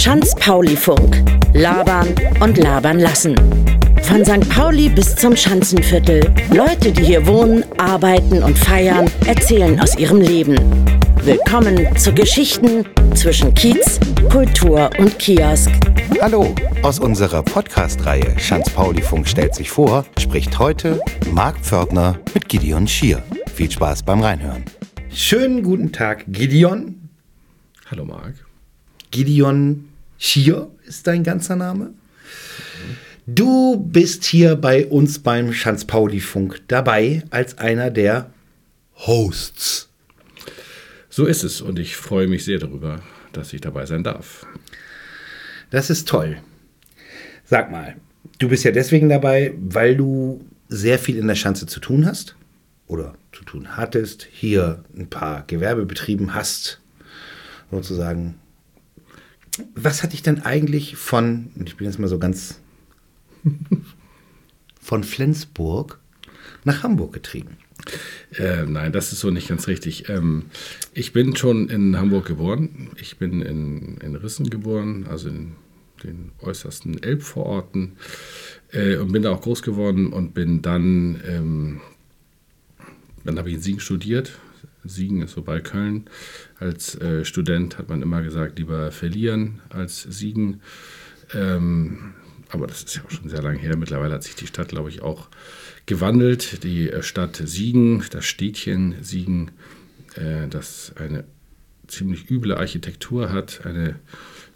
Schanz-Pauli-Funk. 0.00 1.22
Labern 1.52 2.08
und 2.40 2.56
labern 2.56 2.98
lassen. 2.98 3.34
Von 4.02 4.24
St. 4.24 4.48
Pauli 4.48 4.88
bis 4.88 5.14
zum 5.14 5.36
Schanzenviertel. 5.36 6.34
Leute, 6.54 6.90
die 6.90 7.04
hier 7.04 7.26
wohnen, 7.26 7.64
arbeiten 7.78 8.42
und 8.42 8.58
feiern, 8.58 9.10
erzählen 9.26 9.78
aus 9.78 9.98
ihrem 9.98 10.20
Leben. 10.20 10.56
Willkommen 11.22 11.96
zu 11.96 12.14
Geschichten 12.14 12.86
zwischen 13.14 13.52
Kiez, 13.54 14.00
Kultur 14.32 14.88
und 14.98 15.18
Kiosk. 15.18 15.70
Hallo, 16.20 16.54
aus 16.82 16.98
unserer 16.98 17.42
Podcast-Reihe 17.42 18.38
Schanz-Pauli-Funk 18.38 19.28
stellt 19.28 19.54
sich 19.54 19.70
vor, 19.70 20.06
spricht 20.18 20.58
heute 20.58 20.98
Marc 21.30 21.58
Pförtner 21.60 22.18
mit 22.32 22.48
Gideon 22.48 22.88
Schier. 22.88 23.22
Viel 23.54 23.70
Spaß 23.70 24.02
beim 24.02 24.22
Reinhören. 24.22 24.64
Schönen 25.12 25.62
guten 25.62 25.92
Tag, 25.92 26.24
Gideon. 26.28 26.99
Hallo 27.90 28.04
Marc. 28.04 28.34
Gideon 29.10 29.88
Schier 30.16 30.70
ist 30.86 31.08
dein 31.08 31.24
ganzer 31.24 31.56
Name. 31.56 31.92
Du 33.26 33.78
bist 33.78 34.22
hier 34.22 34.54
bei 34.54 34.86
uns 34.86 35.18
beim 35.18 35.52
Schanz-Pauli-Funk 35.52 36.62
dabei 36.68 37.24
als 37.30 37.58
einer 37.58 37.90
der 37.90 38.30
Hosts. 38.94 39.88
So 41.08 41.26
ist 41.26 41.42
es 41.42 41.60
und 41.60 41.80
ich 41.80 41.96
freue 41.96 42.28
mich 42.28 42.44
sehr 42.44 42.60
darüber, 42.60 43.02
dass 43.32 43.52
ich 43.52 43.60
dabei 43.60 43.86
sein 43.86 44.04
darf. 44.04 44.46
Das 45.70 45.90
ist 45.90 46.06
toll. 46.06 46.38
Sag 47.44 47.72
mal, 47.72 47.96
du 48.38 48.48
bist 48.48 48.62
ja 48.62 48.70
deswegen 48.70 49.08
dabei, 49.08 49.52
weil 49.58 49.96
du 49.96 50.46
sehr 50.68 51.00
viel 51.00 51.16
in 51.16 51.26
der 51.26 51.34
Schanze 51.34 51.66
zu 51.66 51.80
tun 51.80 52.06
hast 52.06 52.36
oder 52.86 53.16
zu 53.32 53.42
tun 53.42 53.76
hattest, 53.76 54.28
hier 54.30 54.84
ein 54.96 55.10
paar 55.10 55.42
Gewerbe 55.48 55.86
sozusagen 57.70 58.36
was 59.74 60.02
hat 60.02 60.12
dich 60.12 60.22
denn 60.22 60.42
eigentlich 60.42 60.96
von, 60.96 61.50
und 61.56 61.68
ich 61.68 61.76
bin 61.76 61.86
jetzt 61.86 61.98
mal 61.98 62.08
so 62.08 62.18
ganz, 62.18 62.60
von 64.80 65.04
Flensburg 65.04 65.98
nach 66.64 66.82
Hamburg 66.82 67.12
getrieben? 67.12 67.56
Äh, 68.36 68.64
nein, 68.66 68.92
das 68.92 69.12
ist 69.12 69.20
so 69.20 69.30
nicht 69.30 69.48
ganz 69.48 69.66
richtig. 69.66 70.08
Ähm, 70.08 70.44
ich 70.92 71.12
bin 71.12 71.34
schon 71.36 71.68
in 71.68 71.96
Hamburg 71.96 72.26
geboren. 72.26 72.90
Ich 72.96 73.16
bin 73.16 73.40
in, 73.40 73.96
in 73.98 74.14
Rissen 74.16 74.50
geboren, 74.50 75.06
also 75.08 75.28
in 75.28 75.52
den 76.04 76.32
äußersten 76.40 77.02
Elbvororten 77.02 77.96
äh, 78.72 78.96
und 78.96 79.12
bin 79.12 79.22
da 79.22 79.32
auch 79.32 79.40
groß 79.40 79.62
geworden 79.62 80.12
und 80.12 80.34
bin 80.34 80.62
dann, 80.62 81.20
ähm, 81.26 81.80
dann 83.24 83.38
habe 83.38 83.48
ich 83.48 83.56
in 83.56 83.62
Siegen 83.62 83.80
studiert, 83.80 84.38
Siegen 84.84 85.22
ist 85.22 85.32
so 85.32 85.42
bei 85.42 85.60
Köln. 85.60 86.06
Als 86.58 86.94
äh, 87.00 87.24
Student 87.24 87.78
hat 87.78 87.88
man 87.88 88.02
immer 88.02 88.22
gesagt, 88.22 88.58
lieber 88.58 88.90
verlieren 88.90 89.60
als 89.68 90.02
siegen. 90.02 90.60
Ähm, 91.34 92.14
aber 92.48 92.66
das 92.66 92.82
ist 92.82 92.96
ja 92.96 93.02
auch 93.04 93.10
schon 93.10 93.28
sehr 93.28 93.42
lange 93.42 93.58
her. 93.58 93.76
Mittlerweile 93.76 94.14
hat 94.14 94.24
sich 94.24 94.34
die 94.34 94.46
Stadt, 94.46 94.68
glaube 94.68 94.88
ich, 94.88 95.02
auch 95.02 95.28
gewandelt. 95.86 96.64
Die 96.64 96.90
äh, 96.90 97.02
Stadt 97.02 97.40
Siegen, 97.44 98.04
das 98.10 98.24
Städtchen 98.24 98.96
Siegen, 99.02 99.52
äh, 100.14 100.48
das 100.48 100.92
eine 100.96 101.24
ziemlich 101.86 102.30
üble 102.30 102.56
Architektur 102.56 103.32
hat, 103.32 103.66
eine 103.66 103.96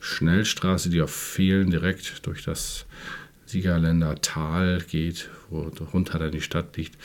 Schnellstraße, 0.01 0.91
die 0.91 1.03
auf 1.03 1.15
Fehlen 1.15 1.71
direkt 1.71 2.27
durch 2.27 2.45
das 2.45 2.87
Siegerländer 3.47 4.17
Tal 4.21 4.83
geht, 4.89 5.31
wo 5.51 5.71
runter 5.93 6.19
dann 6.19 6.33
die 6.33 6.41
Stadt 6.41 6.77
liegt. 6.77 6.97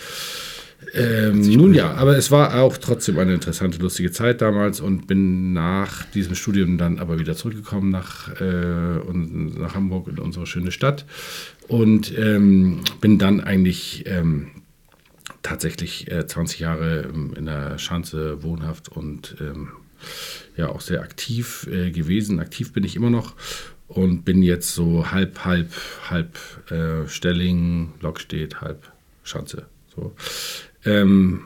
Ähm, 0.94 1.42
nun 1.42 1.74
ja, 1.74 1.94
aber 1.94 2.18
es 2.18 2.32
war 2.32 2.62
auch 2.62 2.78
trotzdem 2.78 3.20
eine 3.20 3.34
interessante, 3.34 3.80
lustige 3.80 4.12
Zeit 4.12 4.42
damals 4.42 4.80
und 4.80 5.08
bin 5.08 5.54
nach 5.54 6.06
diesem 6.06 6.36
Studium 6.36 6.78
dann 6.78 7.00
aber 7.00 7.20
wieder 7.20 7.36
zurückgekommen 7.36 7.92
nach, 7.92 8.30
äh, 8.42 9.00
und 9.06 9.60
nach 9.60 9.76
Hamburg 9.76 10.08
in 10.08 10.20
unsere 10.20 10.48
schöne 10.48 10.72
Stadt 10.72 11.06
und 11.68 12.18
ähm, 12.18 12.82
bin 13.02 13.20
dann 13.20 13.42
eigentlich 13.42 14.06
ähm, 14.08 14.48
tatsächlich 15.44 16.10
äh, 16.10 16.26
20 16.26 16.60
Jahre 16.60 17.10
ähm, 17.14 17.34
in 17.38 17.46
der 17.46 17.78
Schanze 17.78 18.42
wohnhaft 18.42 18.90
und 18.90 19.36
ähm, 19.42 19.70
ja 20.56 20.70
auch 20.70 20.82
sehr 20.82 21.02
aktiv 21.02 21.68
äh, 21.72 21.92
gewesen. 21.92 22.40
Aktiv 22.40 22.74
bin 22.74 22.84
ich 22.84 22.96
immer 22.96 23.10
noch 23.10 23.36
und 23.88 24.24
bin 24.24 24.44
jetzt 24.44 24.74
so 24.74 25.12
halb, 25.12 25.46
halb, 25.46 25.72
halb 26.10 26.38
äh, 26.72 27.08
Stelling, 27.08 27.94
Lokstedt, 28.02 28.62
halb 28.62 28.92
Schanze. 29.24 29.66
So. 29.96 30.16
Ähm, 30.86 31.42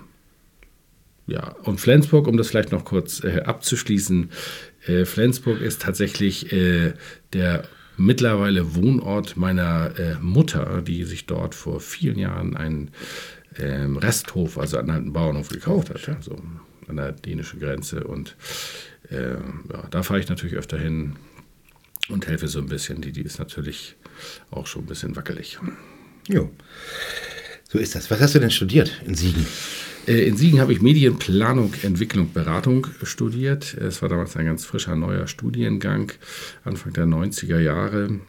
ja, 1.25 1.55
und 1.63 1.79
Flensburg, 1.79 2.27
um 2.27 2.37
das 2.37 2.49
vielleicht 2.49 2.71
noch 2.71 2.85
kurz 2.85 3.23
äh, 3.23 3.41
abzuschließen, 3.41 4.29
äh, 4.87 5.05
Flensburg 5.05 5.61
ist 5.61 5.81
tatsächlich 5.81 6.51
äh, 6.51 6.93
der 7.31 7.63
mittlerweile 7.95 8.75
Wohnort 8.75 9.37
meiner 9.37 9.97
äh, 9.97 10.15
Mutter, 10.19 10.81
die 10.81 11.03
sich 11.03 11.25
dort 11.25 11.55
vor 11.55 11.79
vielen 11.79 12.17
Jahren 12.17 12.57
einen 12.57 12.91
ähm, 13.57 13.97
Resthof, 13.97 14.57
also 14.57 14.77
einen 14.77 14.89
alten 14.89 15.13
Bauernhof 15.13 15.49
gekauft 15.49 15.89
hat, 15.91 16.09
also 16.09 16.41
an 16.87 16.97
der 16.97 17.11
dänischen 17.11 17.59
Grenze. 17.59 18.03
Und 18.03 18.35
äh, 19.09 19.33
ja, 19.33 19.87
da 19.89 20.03
fahre 20.03 20.19
ich 20.19 20.29
natürlich 20.29 20.55
öfter 20.55 20.77
hin 20.77 21.15
und 22.09 22.27
helfe 22.27 22.47
so 22.47 22.59
ein 22.59 22.67
bisschen. 22.67 23.01
Die, 23.01 23.11
die 23.11 23.21
ist 23.21 23.39
natürlich 23.39 23.95
auch 24.51 24.67
schon 24.67 24.83
ein 24.83 24.87
bisschen 24.87 25.15
wackelig. 25.15 25.59
Jo. 26.27 26.51
So 27.73 27.79
ist 27.79 27.95
das. 27.95 28.11
Was 28.11 28.21
hast 28.21 28.35
du 28.35 28.39
denn 28.39 28.51
studiert 28.51 29.01
in 29.03 29.15
Siegen? 29.15 29.47
Äh, 30.05 30.27
in 30.27 30.37
Siegen 30.37 30.61
habe 30.61 30.73
ich 30.73 30.81
Medienplanung, 30.81 31.73
Entwicklung, 31.81 32.31
Beratung 32.31 32.85
studiert. 33.01 33.73
Es 33.73 34.03
war 34.03 34.09
damals 34.09 34.37
ein 34.37 34.45
ganz 34.45 34.63
frischer 34.63 34.95
neuer 34.95 35.25
Studiengang, 35.25 36.11
Anfang 36.63 36.93
der 36.93 37.05
90er 37.05 37.59
Jahre. 37.59 38.19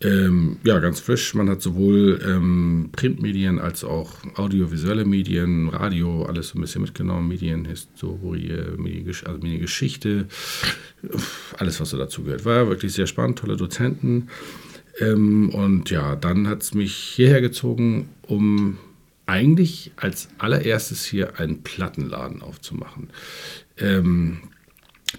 Ähm, 0.00 0.56
ja, 0.64 0.78
ganz 0.78 1.00
frisch. 1.00 1.34
Man 1.34 1.50
hat 1.50 1.60
sowohl 1.60 2.18
ähm, 2.26 2.88
Printmedien 2.92 3.58
als 3.58 3.84
auch 3.84 4.14
audiovisuelle 4.36 5.04
Medien, 5.04 5.68
Radio, 5.68 6.22
alles 6.22 6.48
so 6.48 6.58
ein 6.58 6.62
bisschen 6.62 6.80
mitgenommen, 6.80 7.28
Medienhistorie, 7.28 8.54
Mediengesch 8.78 9.24
also 9.24 9.38
Mediengeschichte, 9.38 10.28
alles, 11.58 11.78
was 11.78 11.90
so 11.90 11.98
dazu 11.98 12.22
gehört. 12.22 12.46
War 12.46 12.68
wirklich 12.68 12.94
sehr 12.94 13.06
spannend, 13.06 13.38
tolle 13.38 13.58
Dozenten. 13.58 14.28
Ähm, 15.00 15.50
und 15.50 15.90
ja, 15.90 16.16
dann 16.16 16.48
hat 16.48 16.62
es 16.62 16.74
mich 16.74 16.94
hierher 16.94 17.40
gezogen, 17.40 18.08
um 18.22 18.78
eigentlich 19.26 19.92
als 19.96 20.28
allererstes 20.38 21.04
hier 21.04 21.38
einen 21.38 21.62
Plattenladen 21.62 22.42
aufzumachen. 22.42 23.10
Ähm, 23.76 24.38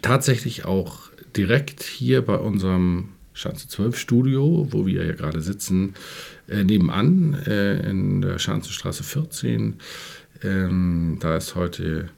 tatsächlich 0.01 0.65
auch 0.65 1.09
direkt 1.35 1.83
hier 1.83 2.23
bei 2.23 2.35
unserem 2.35 3.09
Schanze 3.33 3.67
12 3.67 3.97
Studio, 3.97 4.67
wo 4.71 4.85
wir 4.85 5.05
ja 5.05 5.13
gerade 5.13 5.41
sitzen, 5.41 5.93
äh, 6.47 6.63
nebenan 6.63 7.35
äh, 7.45 7.89
in 7.89 8.21
der 8.21 8.39
Schanzenstraße 8.39 9.03
14. 9.03 9.75
Ähm, 10.43 11.17
da 11.19 11.37
ist 11.37 11.55
heute 11.55 12.09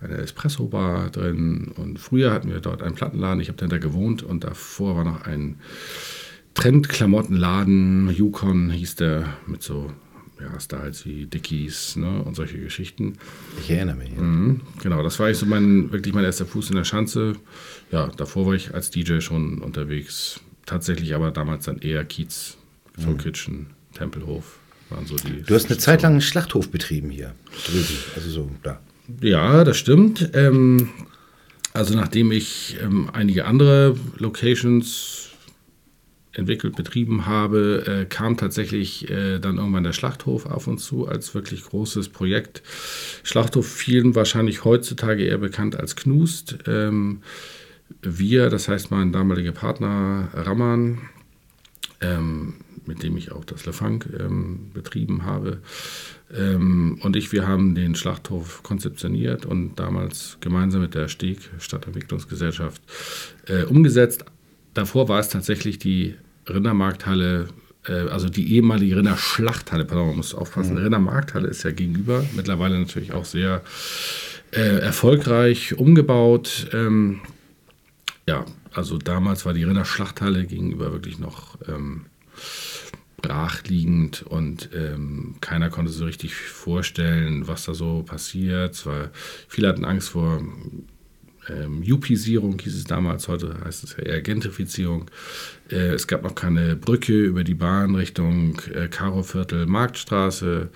eine 0.00 0.18
Espresso-Bar 0.18 1.10
drin 1.10 1.72
und 1.76 1.98
früher 1.98 2.32
hatten 2.32 2.50
wir 2.50 2.60
dort 2.60 2.82
einen 2.82 2.94
Plattenladen. 2.94 3.40
Ich 3.40 3.48
habe 3.48 3.58
dann 3.58 3.70
da 3.70 3.78
gewohnt 3.78 4.22
und 4.22 4.44
davor 4.44 4.96
war 4.96 5.04
noch 5.04 5.22
ein 5.22 5.56
Trendklamottenladen, 6.58 8.10
Yukon 8.10 8.70
hieß 8.70 8.96
der, 8.96 9.36
mit 9.46 9.62
so 9.62 9.92
ja, 10.40 10.58
Styles 10.58 11.06
wie 11.06 11.26
Dickies 11.26 11.94
ne, 11.94 12.20
und 12.24 12.34
solche 12.34 12.58
Geschichten. 12.58 13.12
Ich 13.60 13.70
erinnere 13.70 13.94
mich. 13.94 14.10
Ja. 14.10 14.20
Mhm, 14.20 14.62
genau, 14.82 15.04
das 15.04 15.20
war 15.20 15.30
ich 15.30 15.38
so 15.38 15.46
mein, 15.46 15.92
wirklich 15.92 16.14
mein 16.14 16.24
erster 16.24 16.46
Fuß 16.46 16.70
in 16.70 16.76
der 16.76 16.82
Schanze. 16.82 17.34
Ja, 17.92 18.08
davor 18.08 18.46
war 18.46 18.54
ich 18.54 18.74
als 18.74 18.90
DJ 18.90 19.20
schon 19.20 19.58
unterwegs. 19.58 20.40
Tatsächlich 20.66 21.14
aber 21.14 21.30
damals 21.30 21.66
dann 21.66 21.78
eher 21.78 22.04
Kiez, 22.04 22.56
mhm. 22.96 23.18
Kitchen, 23.18 23.66
Tempelhof 23.94 24.58
waren 24.90 25.06
so 25.06 25.14
die. 25.14 25.42
Du 25.42 25.54
hast 25.54 25.70
eine 25.70 25.78
Zeit 25.78 26.02
lang 26.02 26.12
einen 26.12 26.20
Schlachthof 26.20 26.70
betrieben 26.70 27.10
hier 27.10 27.34
drüben, 27.66 27.98
also 28.16 28.30
so 28.30 28.50
da. 28.64 28.80
Ja, 29.22 29.62
das 29.62 29.78
stimmt. 29.78 30.30
Ähm, 30.34 30.88
also 31.72 31.94
nachdem 31.94 32.32
ich 32.32 32.76
ähm, 32.82 33.10
einige 33.12 33.44
andere 33.44 33.96
Locations 34.16 35.27
entwickelt, 36.38 36.76
betrieben 36.76 37.26
habe, 37.26 37.84
äh, 37.86 38.04
kam 38.06 38.36
tatsächlich 38.36 39.10
äh, 39.10 39.38
dann 39.38 39.58
irgendwann 39.58 39.84
der 39.84 39.92
Schlachthof 39.92 40.46
auf 40.46 40.66
uns 40.66 40.84
zu 40.84 41.06
als 41.06 41.34
wirklich 41.34 41.64
großes 41.64 42.08
Projekt. 42.08 42.62
Schlachthof 43.22 43.66
vielen 43.66 44.14
wahrscheinlich 44.14 44.64
heutzutage 44.64 45.24
eher 45.24 45.38
bekannt 45.38 45.76
als 45.76 45.96
Knust. 45.96 46.58
Ähm, 46.66 47.22
wir, 48.02 48.48
das 48.48 48.68
heißt 48.68 48.90
mein 48.90 49.12
damaliger 49.12 49.52
Partner 49.52 50.28
Raman, 50.32 50.98
ähm, 52.00 52.54
mit 52.86 53.02
dem 53.02 53.16
ich 53.16 53.32
auch 53.32 53.44
das 53.44 53.66
Lefunk 53.66 54.08
ähm, 54.18 54.70
betrieben 54.72 55.24
habe, 55.24 55.58
ähm, 56.34 56.98
und 57.02 57.16
ich, 57.16 57.32
wir 57.32 57.46
haben 57.46 57.74
den 57.74 57.94
Schlachthof 57.94 58.62
konzeptioniert 58.62 59.46
und 59.46 59.76
damals 59.76 60.36
gemeinsam 60.40 60.82
mit 60.82 60.94
der 60.94 61.08
Steg 61.08 61.38
Stadtentwicklungsgesellschaft 61.58 62.82
äh, 63.46 63.62
umgesetzt. 63.64 64.24
Davor 64.74 65.08
war 65.08 65.20
es 65.20 65.30
tatsächlich 65.30 65.78
die 65.78 66.14
Rindermarkthalle, 66.48 67.48
äh, 67.86 67.92
also 67.92 68.28
die 68.28 68.54
ehemalige 68.54 68.96
Rinderschlachthalle, 68.96 69.84
pardon, 69.84 70.08
man 70.08 70.16
muss 70.16 70.34
aufpassen, 70.34 70.76
mhm. 70.76 70.82
Rindermarkthalle 70.82 71.48
ist 71.48 71.62
ja 71.62 71.70
gegenüber, 71.70 72.24
mittlerweile 72.34 72.78
natürlich 72.78 73.12
auch 73.12 73.24
sehr 73.24 73.62
äh, 74.52 74.78
erfolgreich 74.78 75.78
umgebaut. 75.78 76.68
Ähm, 76.72 77.20
ja, 78.26 78.44
also 78.72 78.98
damals 78.98 79.46
war 79.46 79.54
die 79.54 79.64
Rinderschlachthalle 79.64 80.44
gegenüber 80.44 80.92
wirklich 80.92 81.18
noch 81.18 81.58
ähm, 81.66 82.06
brachliegend 83.20 84.22
und 84.22 84.70
ähm, 84.74 85.36
keiner 85.40 85.70
konnte 85.70 85.90
so 85.90 86.04
richtig 86.04 86.34
vorstellen, 86.34 87.48
was 87.48 87.64
da 87.64 87.74
so 87.74 88.02
passiert. 88.02 88.74
Zwar, 88.74 89.10
viele 89.48 89.68
hatten 89.68 89.84
Angst 89.84 90.10
vor 90.10 90.42
ähm, 91.48 91.82
Jupisierung, 91.82 92.58
hieß 92.58 92.76
es 92.76 92.84
damals, 92.84 93.28
heute 93.28 93.56
heißt 93.64 93.84
es 93.84 93.96
ja 93.96 94.04
eher 94.04 94.22
Gentrifizierung. 94.22 95.10
Äh, 95.70 95.94
es 95.94 96.06
gab 96.06 96.22
noch 96.22 96.34
keine 96.34 96.76
Brücke 96.76 97.12
über 97.12 97.44
die 97.44 97.54
Bahn 97.54 97.94
Richtung 97.94 98.60
äh, 98.74 98.88
Karoviertel, 98.88 99.66
Marktstraße. 99.66 100.68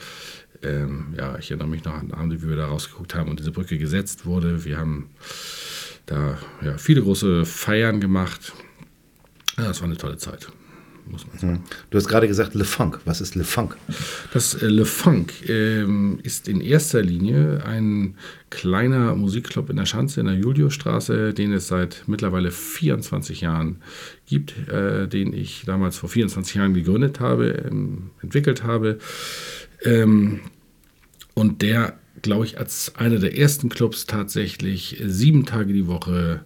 Ähm, 0.63 1.15
ja, 1.17 1.39
ich 1.39 1.51
erinnere 1.51 1.69
mich 1.69 1.85
noch 1.85 1.95
an 1.95 2.09
den 2.09 2.15
Abend, 2.15 2.43
wie 2.43 2.49
wir 2.49 2.57
da 2.57 2.67
rausgeguckt 2.67 3.15
haben 3.15 3.31
und 3.31 3.41
diese 3.41 3.51
Brücke 3.51 3.79
gesetzt 3.79 4.27
wurde. 4.27 4.65
Wir 4.65 4.79
haben 4.79 5.11
da 6.07 6.39
ja, 6.65 6.79
viele 6.79 7.03
große 7.03 7.45
Feiern 7.45 8.01
gemacht. 8.01 8.53
Ja, 9.59 9.65
das 9.65 9.81
war 9.81 9.89
eine 9.89 9.97
tolle 9.97 10.17
Zeit 10.17 10.49
muss 11.07 11.27
man 11.27 11.39
sagen. 11.39 11.65
Du 11.91 11.99
hast 11.99 12.09
gerade 12.09 12.29
gesagt 12.29 12.55
Le 12.55 12.65
Funk. 12.65 13.01
Was 13.05 13.21
ist 13.21 13.35
Le 13.35 13.45
Funk? 13.45 13.77
Das 14.33 14.55
äh, 14.55 14.67
Le 14.67 14.85
Funk 14.85 15.49
ähm, 15.49 16.19
ist 16.23 16.49
in 16.49 16.61
erster 16.61 17.03
Linie 17.03 17.65
ein 17.65 18.17
kleiner 18.51 19.15
Musikclub 19.15 19.71
in 19.71 19.77
der 19.77 19.87
Schanze 19.87 20.21
in 20.21 20.27
der 20.27 20.37
Juliusstraße, 20.37 21.35
den 21.35 21.53
es 21.53 21.69
seit 21.69 22.05
mittlerweile 22.07 22.51
24 22.51 23.41
Jahren 23.41 23.83
gibt, 24.27 24.69
äh, 24.69 25.09
den 25.09 25.33
ich 25.33 25.65
damals 25.67 25.97
vor 25.99 26.09
24 26.09 26.55
Jahren 26.55 26.75
gegründet 26.75 27.21
habe, 27.21 27.65
ähm, 27.69 28.11
entwickelt 28.23 28.63
habe. 28.63 28.99
Ähm, 29.85 30.41
und 31.35 31.63
der, 31.63 31.99
glaube 32.21 32.45
ich, 32.45 32.59
als 32.59 32.95
einer 32.97 33.19
der 33.19 33.39
ersten 33.39 33.69
Clubs 33.69 34.07
tatsächlich 34.07 35.03
sieben 35.05 35.47
Tage 35.47 35.73
die 35.73 35.87
Woche 35.87 36.45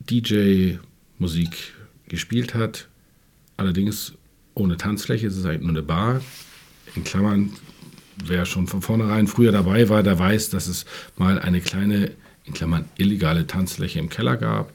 DJ-Musik 0.00 1.74
gespielt 2.08 2.54
hat 2.54 2.89
Allerdings 3.60 4.14
ohne 4.54 4.78
Tanzfläche, 4.78 5.26
es 5.26 5.36
ist 5.36 5.44
eigentlich 5.44 5.60
nur 5.60 5.68
eine 5.68 5.82
Bar. 5.82 6.22
In 6.96 7.04
Klammern, 7.04 7.52
wer 8.24 8.46
schon 8.46 8.66
von 8.66 8.80
vornherein 8.80 9.26
früher 9.26 9.52
dabei 9.52 9.90
war, 9.90 10.02
der 10.02 10.18
weiß, 10.18 10.48
dass 10.48 10.66
es 10.66 10.86
mal 11.18 11.38
eine 11.38 11.60
kleine, 11.60 12.12
in 12.46 12.54
Klammern, 12.54 12.86
illegale 12.96 13.46
Tanzfläche 13.46 13.98
im 13.98 14.08
Keller 14.08 14.38
gab. 14.38 14.72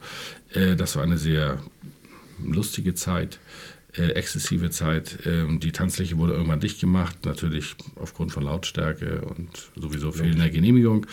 Äh, 0.52 0.76
das 0.76 0.94
war 0.94 1.02
eine 1.02 1.18
sehr 1.18 1.58
lustige 2.40 2.94
Zeit, 2.94 3.40
äh, 3.98 4.10
exzessive 4.10 4.70
Zeit. 4.70 5.18
Ähm, 5.26 5.58
die 5.58 5.72
Tanzfläche 5.72 6.16
wurde 6.16 6.34
irgendwann 6.34 6.60
dicht 6.60 6.80
gemacht, 6.80 7.24
natürlich 7.24 7.74
aufgrund 7.96 8.30
von 8.30 8.44
Lautstärke 8.44 9.22
und 9.22 9.48
sowieso 9.74 10.12
fehlender 10.12 10.48
Genehmigung. 10.48 11.08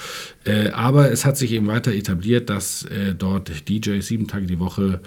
Äh, 0.46 0.70
aber 0.70 1.12
es 1.12 1.26
hat 1.26 1.38
sich 1.38 1.52
eben 1.54 1.66
weiter 1.66 1.92
etabliert, 1.92 2.52
dass 2.52 2.86
dort 3.18 3.68
DJs 3.68 4.06
sieben 4.06 4.28
Tage 4.28 4.46
die 4.46 4.60
Woche 4.60 5.02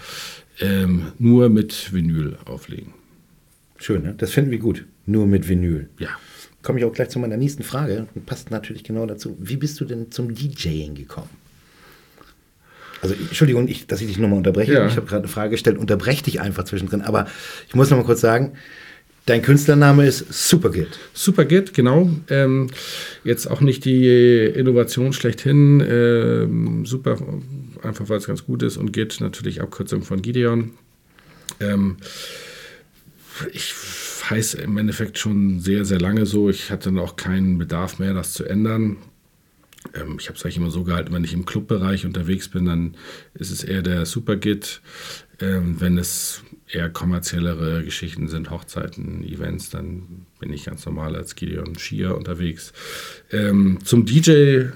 ähm, 0.61 1.13
nur 1.19 1.49
mit 1.49 1.93
Vinyl 1.93 2.39
auflegen. 2.45 2.95
Schön, 3.79 4.03
ne? 4.03 4.15
das 4.17 4.31
finden 4.33 4.51
wir 4.51 4.59
gut. 4.59 4.85
Nur 5.05 5.27
mit 5.27 5.49
Vinyl. 5.49 5.89
Ja. 5.99 6.09
Komme 6.63 6.79
ich 6.79 6.85
auch 6.85 6.93
gleich 6.93 7.11
zu 7.11 7.19
meiner 7.19 7.37
nächsten 7.37 7.63
Frage. 7.63 8.09
Passt 8.25 8.51
natürlich 8.51 8.83
genau 8.83 9.07
dazu. 9.07 9.37
Wie 9.39 9.57
bist 9.57 9.79
du 9.81 9.85
denn 9.85 10.11
zum 10.11 10.35
DJing 10.35 10.95
gekommen? 10.95 11.31
Also, 13.03 13.15
Entschuldigung, 13.15 13.69
ich, 13.69 13.87
dass 13.87 14.01
ich 14.01 14.09
dich 14.09 14.19
nochmal 14.19 14.39
unterbreche. 14.39 14.73
Ja. 14.73 14.87
Ich 14.87 14.97
habe 14.97 15.07
gerade 15.07 15.23
eine 15.23 15.29
Frage 15.29 15.51
gestellt, 15.51 15.79
unterbreche 15.79 16.25
dich 16.25 16.41
einfach 16.41 16.65
zwischendrin. 16.65 17.03
Aber 17.03 17.27
ich 17.69 17.75
muss 17.75 17.91
nochmal 17.91 18.07
kurz 18.07 18.21
sagen, 18.21 18.53
Dein 19.27 19.43
Künstlername 19.43 20.07
ist 20.07 20.25
Supergit. 20.33 21.01
Supergit, 21.13 21.75
genau. 21.75 22.09
Ähm, 22.31 22.69
jetzt 23.25 23.51
auch 23.51 23.61
nicht 23.61 23.85
die 23.85 24.07
Innovation 24.55 25.13
schlechthin. 25.13 25.81
Ähm, 25.81 26.87
super 26.87 27.19
einfach 27.83 28.09
weil 28.09 28.19
es 28.19 28.27
ganz 28.27 28.45
gut 28.45 28.63
ist 28.63 28.77
und 28.77 28.93
Git 28.93 29.21
natürlich 29.21 29.61
Abkürzung 29.61 30.03
von 30.03 30.23
Gideon. 30.23 30.73
Ähm, 31.61 31.97
ich 33.53 33.75
heiße 34.29 34.59
im 34.59 34.77
Endeffekt 34.79 35.19
schon 35.19 35.61
sehr, 35.61 35.85
sehr 35.85 36.01
lange 36.01 36.27
so. 36.27 36.49
Ich 36.49 36.71
hatte 36.71 36.91
auch 37.01 37.17
keinen 37.17 37.59
Bedarf 37.59 37.99
mehr, 37.99 38.15
das 38.15 38.33
zu 38.33 38.45
ändern. 38.45 38.97
Ähm, 39.95 40.17
ich 40.19 40.29
habe 40.29 40.39
es 40.39 40.45
eigentlich 40.45 40.57
immer 40.57 40.71
so 40.71 40.85
gehalten, 40.85 41.13
wenn 41.13 41.25
ich 41.25 41.33
im 41.35 41.47
Clubbereich 41.47 42.07
unterwegs 42.07 42.49
bin, 42.49 42.65
dann 42.65 42.97
ist 43.35 43.51
es 43.51 43.65
eher 43.65 43.83
der 43.83 44.07
Supergit. 44.07 44.81
Ähm, 45.41 45.81
wenn 45.81 45.99
es 45.99 46.43
eher 46.69 46.89
kommerziellere 46.89 47.85
Geschichten 47.85 48.29
sind, 48.29 48.51
Hochzeiten, 48.51 49.23
Events, 49.23 49.71
dann 49.71 50.27
bin 50.41 50.53
ich 50.53 50.65
ganz 50.65 50.85
normal 50.87 51.15
als 51.15 51.35
Gideon 51.35 51.79
Schier 51.79 52.17
unterwegs. 52.17 52.73
Ähm, 53.31 53.79
zum 53.85 54.07
DJ 54.07 54.69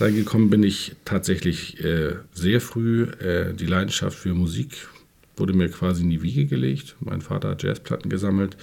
sein 0.00 0.14
gekommen 0.14 0.48
bin 0.48 0.62
ich 0.62 0.96
tatsächlich 1.04 1.84
äh, 1.84 2.14
sehr 2.32 2.62
früh. 2.62 3.02
Äh, 3.02 3.52
die 3.52 3.66
Leidenschaft 3.66 4.18
für 4.18 4.32
Musik 4.32 4.88
wurde 5.36 5.52
mir 5.52 5.68
quasi 5.68 6.02
in 6.02 6.08
die 6.08 6.22
Wiege 6.22 6.46
gelegt. 6.46 6.96
Mein 7.00 7.20
Vater 7.20 7.50
hat 7.50 7.62
Jazzplatten 7.62 8.08
gesammelt. 8.08 8.56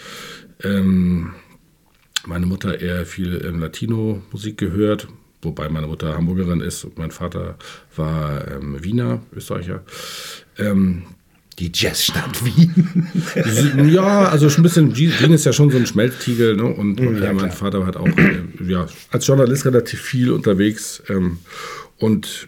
Ähm, 0.63 1.35
meine 2.25 2.47
Mutter 2.47 2.81
eher 2.81 3.05
viel 3.05 3.45
ähm, 3.45 3.59
Latino-Musik 3.59 4.57
gehört, 4.57 5.09
wobei 5.43 5.69
meine 5.69 5.85
Mutter 5.85 6.15
Hamburgerin 6.17 6.59
ist 6.59 6.83
und 6.85 6.97
mein 6.97 7.11
Vater 7.11 7.59
war 7.95 8.47
ähm, 8.47 8.83
Wiener, 8.83 9.21
Österreicher. 9.31 9.83
Ähm, 10.57 11.03
die 11.59 11.71
Jazzstadt 11.73 12.45
Wien. 12.45 13.07
ja, 13.91 14.29
also 14.29 14.49
schon 14.49 14.61
ein 14.61 14.63
bisschen, 14.63 14.95
Wien 14.95 15.33
ist 15.33 15.45
ja 15.45 15.53
schon 15.53 15.71
so 15.71 15.77
ein 15.77 15.87
Schmelztiegel, 15.87 16.55
ne? 16.55 16.65
Und 16.65 16.99
ja, 16.99 17.29
äh, 17.29 17.33
mein 17.33 17.51
Vater 17.51 17.85
hat 17.85 17.97
auch 17.97 18.07
äh, 18.07 18.43
ja, 18.67 18.87
als 19.11 19.25
Journalist 19.25 19.65
relativ 19.65 19.99
viel 19.99 20.31
unterwegs. 20.31 21.01
Ähm, 21.09 21.39
und 21.97 22.47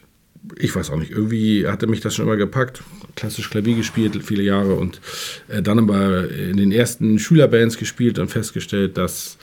ich 0.57 0.75
weiß 0.75 0.91
auch 0.91 0.97
nicht, 0.97 1.11
irgendwie 1.11 1.67
hatte 1.67 1.87
mich 1.87 2.01
das 2.01 2.15
schon 2.15 2.25
immer 2.25 2.37
gepackt. 2.37 2.83
Klassisch 3.15 3.49
Klavier 3.49 3.75
gespielt, 3.75 4.17
viele 4.23 4.43
Jahre 4.43 4.75
und 4.75 5.01
äh, 5.47 5.61
dann 5.61 5.79
aber 5.79 6.29
in 6.29 6.57
den 6.57 6.71
ersten 6.71 7.17
Schülerbands 7.17 7.77
gespielt 7.77 8.19
und 8.19 8.29
festgestellt, 8.29 8.97
dass 8.97 9.37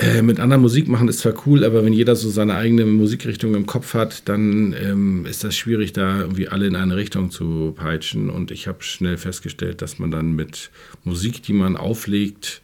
äh, 0.00 0.22
mit 0.22 0.40
anderer 0.40 0.58
Musik 0.58 0.88
machen 0.88 1.08
ist 1.08 1.18
zwar 1.18 1.34
cool, 1.46 1.62
aber 1.62 1.84
wenn 1.84 1.92
jeder 1.92 2.16
so 2.16 2.30
seine 2.30 2.54
eigene 2.54 2.86
Musikrichtung 2.86 3.54
im 3.54 3.66
Kopf 3.66 3.92
hat, 3.92 4.28
dann 4.30 4.72
ähm, 4.72 5.26
ist 5.26 5.44
das 5.44 5.54
schwierig, 5.54 5.92
da 5.92 6.20
irgendwie 6.20 6.48
alle 6.48 6.66
in 6.66 6.74
eine 6.74 6.96
Richtung 6.96 7.30
zu 7.30 7.74
peitschen. 7.76 8.30
Und 8.30 8.50
ich 8.50 8.66
habe 8.66 8.82
schnell 8.82 9.18
festgestellt, 9.18 9.82
dass 9.82 9.98
man 9.98 10.10
dann 10.10 10.32
mit 10.32 10.70
Musik, 11.04 11.42
die 11.42 11.52
man 11.52 11.76
auflegt, 11.76 12.62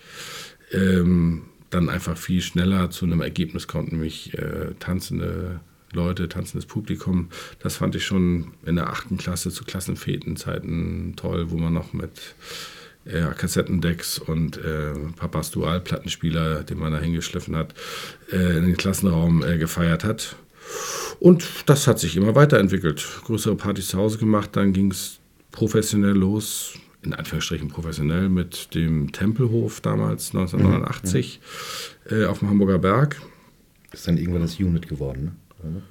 ähm, 0.72 1.42
dann 1.68 1.90
einfach 1.90 2.16
viel 2.16 2.40
schneller 2.40 2.88
zu 2.90 3.04
einem 3.04 3.20
Ergebnis 3.20 3.68
kommt, 3.68 3.92
nämlich 3.92 4.32
äh, 4.32 4.72
tanzende 4.78 5.60
Leute, 5.92 6.30
tanzendes 6.30 6.64
Publikum. 6.64 7.28
Das 7.58 7.76
fand 7.76 7.94
ich 7.96 8.04
schon 8.06 8.52
in 8.64 8.76
der 8.76 8.88
achten 8.88 9.18
Klasse 9.18 9.50
zu 9.50 9.64
Klassenfetenzeiten 9.64 11.14
toll, 11.16 11.50
wo 11.50 11.58
man 11.58 11.74
noch 11.74 11.92
mit 11.92 12.34
ja, 13.10 13.32
Kassettendecks 13.32 14.18
und 14.18 14.58
äh, 14.58 14.92
Papas 15.16 15.50
Dual-Plattenspieler, 15.52 16.64
den 16.64 16.78
man 16.78 16.92
da 16.92 16.98
hingeschliffen 16.98 17.56
hat, 17.56 17.74
äh, 18.32 18.58
in 18.58 18.66
den 18.66 18.76
Klassenraum 18.76 19.44
äh, 19.44 19.58
gefeiert 19.58 20.04
hat. 20.04 20.36
Und 21.20 21.46
das 21.66 21.86
hat 21.86 21.98
sich 21.98 22.16
immer 22.16 22.34
weiterentwickelt. 22.34 23.06
Größere 23.24 23.56
Partys 23.56 23.88
zu 23.88 23.98
Hause 23.98 24.18
gemacht, 24.18 24.50
dann 24.54 24.72
ging 24.72 24.90
es 24.90 25.20
professionell 25.52 26.14
los, 26.14 26.74
in 27.02 27.14
Anführungsstrichen 27.14 27.68
professionell, 27.68 28.28
mit 28.28 28.74
dem 28.74 29.12
Tempelhof 29.12 29.80
damals 29.80 30.34
1989 30.34 31.40
mhm, 32.10 32.20
ja. 32.20 32.28
auf 32.28 32.40
dem 32.40 32.50
Hamburger 32.50 32.78
Berg. 32.78 33.20
Ist 33.92 34.08
dann 34.08 34.18
irgendwann 34.18 34.42
das 34.42 34.58
Unit 34.58 34.88
geworden, 34.88 35.36
ne? 35.62 35.82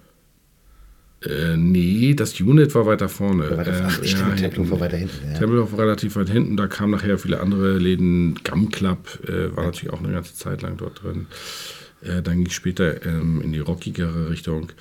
Äh, 1.25 1.57
nee, 1.57 2.13
das 2.13 2.39
Unit 2.39 2.73
war 2.75 2.85
weiter 2.85 3.09
vorne. 3.09 3.49
War 3.49 3.67
ach, 3.67 4.01
äh, 4.01 4.07
stimmt, 4.07 4.39
ja, 4.39 4.47
Tempelhof 4.49 4.71
war 4.71 4.79
weiter 4.79 4.97
hinten. 4.97 5.31
Ja. 5.31 5.39
Tempelhof 5.39 5.71
war 5.71 5.79
relativ 5.79 6.15
weit 6.15 6.29
hinten. 6.29 6.55
Da 6.55 6.67
kamen 6.67 6.91
nachher 6.91 7.17
viele 7.17 7.39
andere 7.39 7.77
Läden. 7.77 8.39
Gum 8.43 8.69
Club 8.69 9.19
äh, 9.27 9.55
war 9.55 9.63
ja. 9.63 9.69
natürlich 9.69 9.93
auch 9.93 10.03
eine 10.03 10.13
ganze 10.13 10.35
Zeit 10.35 10.61
lang 10.61 10.77
dort 10.77 11.03
drin. 11.03 11.27
Äh, 12.01 12.21
dann 12.21 12.37
ging 12.37 12.47
es 12.47 12.53
später 12.53 13.05
ähm, 13.05 13.41
in 13.41 13.51
die 13.53 13.59
rockigere 13.59 14.29
Richtung. 14.29 14.71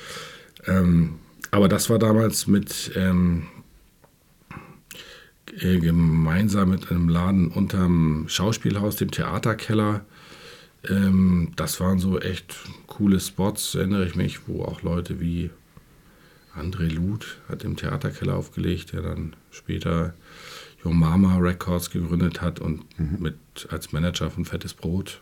Ähm, 0.67 1.15
aber 1.51 1.69
das 1.69 1.89
war 1.89 1.99
damals 1.99 2.47
mit 2.47 2.93
ähm, 2.97 3.45
äh, 5.61 5.79
gemeinsam 5.79 6.71
mit 6.71 6.91
einem 6.91 7.09
Laden 7.09 7.49
unterm 7.49 8.27
Schauspielhaus, 8.29 8.97
dem 8.97 9.11
Theaterkeller. 9.11 10.05
Ähm, 10.89 11.53
das 11.57 11.81
waren 11.81 11.99
so 11.99 12.19
echt 12.19 12.57
coole 12.87 13.21
Spots, 13.21 13.75
erinnere 13.75 14.07
ich 14.07 14.15
mich, 14.15 14.47
wo 14.47 14.65
auch 14.65 14.83
Leute 14.83 15.21
wie 15.21 15.51
André 16.57 16.89
Luth 16.89 17.39
hat 17.49 17.65
im 17.65 17.77
Theaterkeller 17.77 18.37
aufgelegt, 18.37 18.93
der 18.93 19.03
dann 19.03 19.35
später 19.51 20.15
Yo 20.85 20.93
Mama 20.93 21.39
Records 21.39 21.91
gegründet 21.91 22.41
hat 22.41 22.61
und 22.61 22.85
mhm. 22.99 23.17
mit 23.21 23.37
als 23.71 23.93
Manager 23.93 24.31
von 24.31 24.45
Fettes 24.45 24.75
Brot 24.75 25.21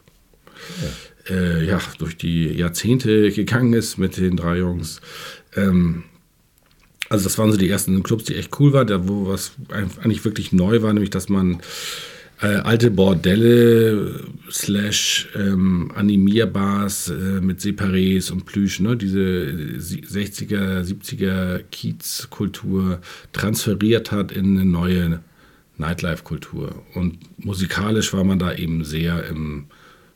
ja. 1.28 1.34
Äh, 1.34 1.64
ja. 1.64 1.80
durch 1.98 2.16
die 2.16 2.48
Jahrzehnte 2.48 3.30
gegangen 3.30 3.72
ist 3.72 3.98
mit 3.98 4.16
den 4.16 4.36
drei 4.36 4.58
Jungs. 4.58 5.00
Ähm, 5.54 6.04
also 7.08 7.24
das 7.24 7.38
waren 7.38 7.52
so 7.52 7.58
die 7.58 7.68
ersten 7.68 8.02
Clubs, 8.02 8.24
die 8.24 8.36
echt 8.36 8.58
cool 8.58 8.72
waren, 8.72 8.86
da 8.86 9.06
wo 9.06 9.28
was 9.28 9.52
eigentlich 9.68 10.24
wirklich 10.24 10.52
neu 10.52 10.82
war, 10.82 10.92
nämlich 10.92 11.10
dass 11.10 11.28
man 11.28 11.60
äh, 12.42 12.56
alte 12.56 12.90
Bordelle 12.90 14.20
slash 14.50 15.28
ähm, 15.36 15.92
Animierbars 15.94 17.08
äh, 17.08 17.40
mit 17.40 17.60
Separés 17.60 18.32
und 18.32 18.44
Plüsch, 18.44 18.80
ne? 18.80 18.96
diese 18.96 19.20
60er, 19.78 20.82
70er 20.82 21.62
Kiez-Kultur 21.70 23.00
transferiert 23.32 24.10
hat 24.10 24.32
in 24.32 24.58
eine 24.58 24.64
neue 24.64 25.20
Nightlife-Kultur. 25.78 26.82
Und 26.94 27.18
musikalisch 27.38 28.12
war 28.12 28.24
man 28.24 28.38
da 28.38 28.52
eben 28.54 28.84
sehr 28.84 29.24
im 29.26 29.66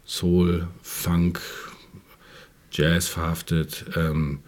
Soul, 0.05 0.67
Funk, 0.83 1.41
Jazz 2.73 3.09
verhaftet. 3.09 3.85
Ähm, 3.97 4.41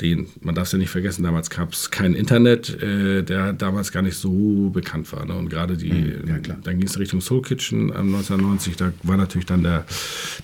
den, 0.00 0.28
man 0.40 0.54
darf 0.54 0.66
es 0.66 0.72
ja 0.72 0.78
nicht 0.78 0.90
vergessen, 0.90 1.24
damals 1.24 1.50
gab 1.50 1.72
es 1.72 1.90
kein 1.90 2.14
Internet, 2.14 2.80
äh, 2.82 3.22
der 3.22 3.52
damals 3.52 3.90
gar 3.90 4.02
nicht 4.02 4.16
so 4.16 4.70
bekannt 4.70 5.12
war. 5.12 5.24
Ne? 5.24 5.34
Und 5.34 5.48
gerade 5.48 5.76
die, 5.76 5.92
mhm, 5.92 6.28
ja, 6.28 6.38
dann 6.38 6.78
ging 6.78 6.86
es 6.86 6.98
Richtung 6.98 7.20
Soul 7.20 7.42
Kitchen 7.42 7.88
ähm, 7.88 8.14
1990, 8.14 8.76
da 8.76 8.92
war 9.02 9.16
natürlich 9.16 9.46
dann 9.46 9.62
der, 9.62 9.84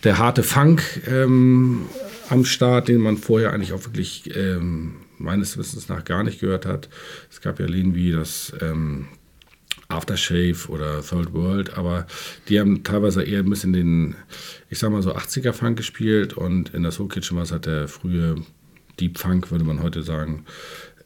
der 0.02 0.18
harte 0.18 0.42
Funk 0.42 0.82
ähm, 1.06 1.82
am 2.28 2.44
Start, 2.44 2.88
den 2.88 3.00
man 3.00 3.16
vorher 3.16 3.52
eigentlich 3.52 3.72
auch 3.72 3.84
wirklich 3.84 4.34
ähm, 4.34 4.96
meines 5.18 5.56
Wissens 5.56 5.88
nach 5.88 6.04
gar 6.04 6.24
nicht 6.24 6.40
gehört 6.40 6.66
hat. 6.66 6.88
Es 7.30 7.40
gab 7.40 7.60
ja 7.60 7.66
Läden 7.66 7.94
wie 7.94 8.12
das 8.12 8.52
ähm, 8.60 9.06
Aftershave 9.88 10.68
oder 10.68 11.02
Third 11.02 11.32
World, 11.32 11.76
aber 11.76 12.06
die 12.48 12.58
haben 12.58 12.82
teilweise 12.82 13.22
eher 13.22 13.40
ein 13.40 13.50
bisschen 13.50 13.72
den, 13.72 14.16
ich 14.70 14.78
sag 14.78 14.90
mal 14.90 15.02
so 15.02 15.14
80er 15.14 15.52
Funk 15.52 15.76
gespielt 15.76 16.34
und 16.34 16.74
in 16.74 16.82
der 16.82 16.92
Soul 16.92 17.08
Kitchen 17.08 17.36
war 17.36 17.44
es 17.44 17.52
halt 17.52 17.66
der 17.66 17.86
frühe 17.88 18.36
Deep 19.00 19.18
Funk, 19.18 19.50
würde 19.50 19.64
man 19.64 19.82
heute 19.82 20.02
sagen. 20.02 20.44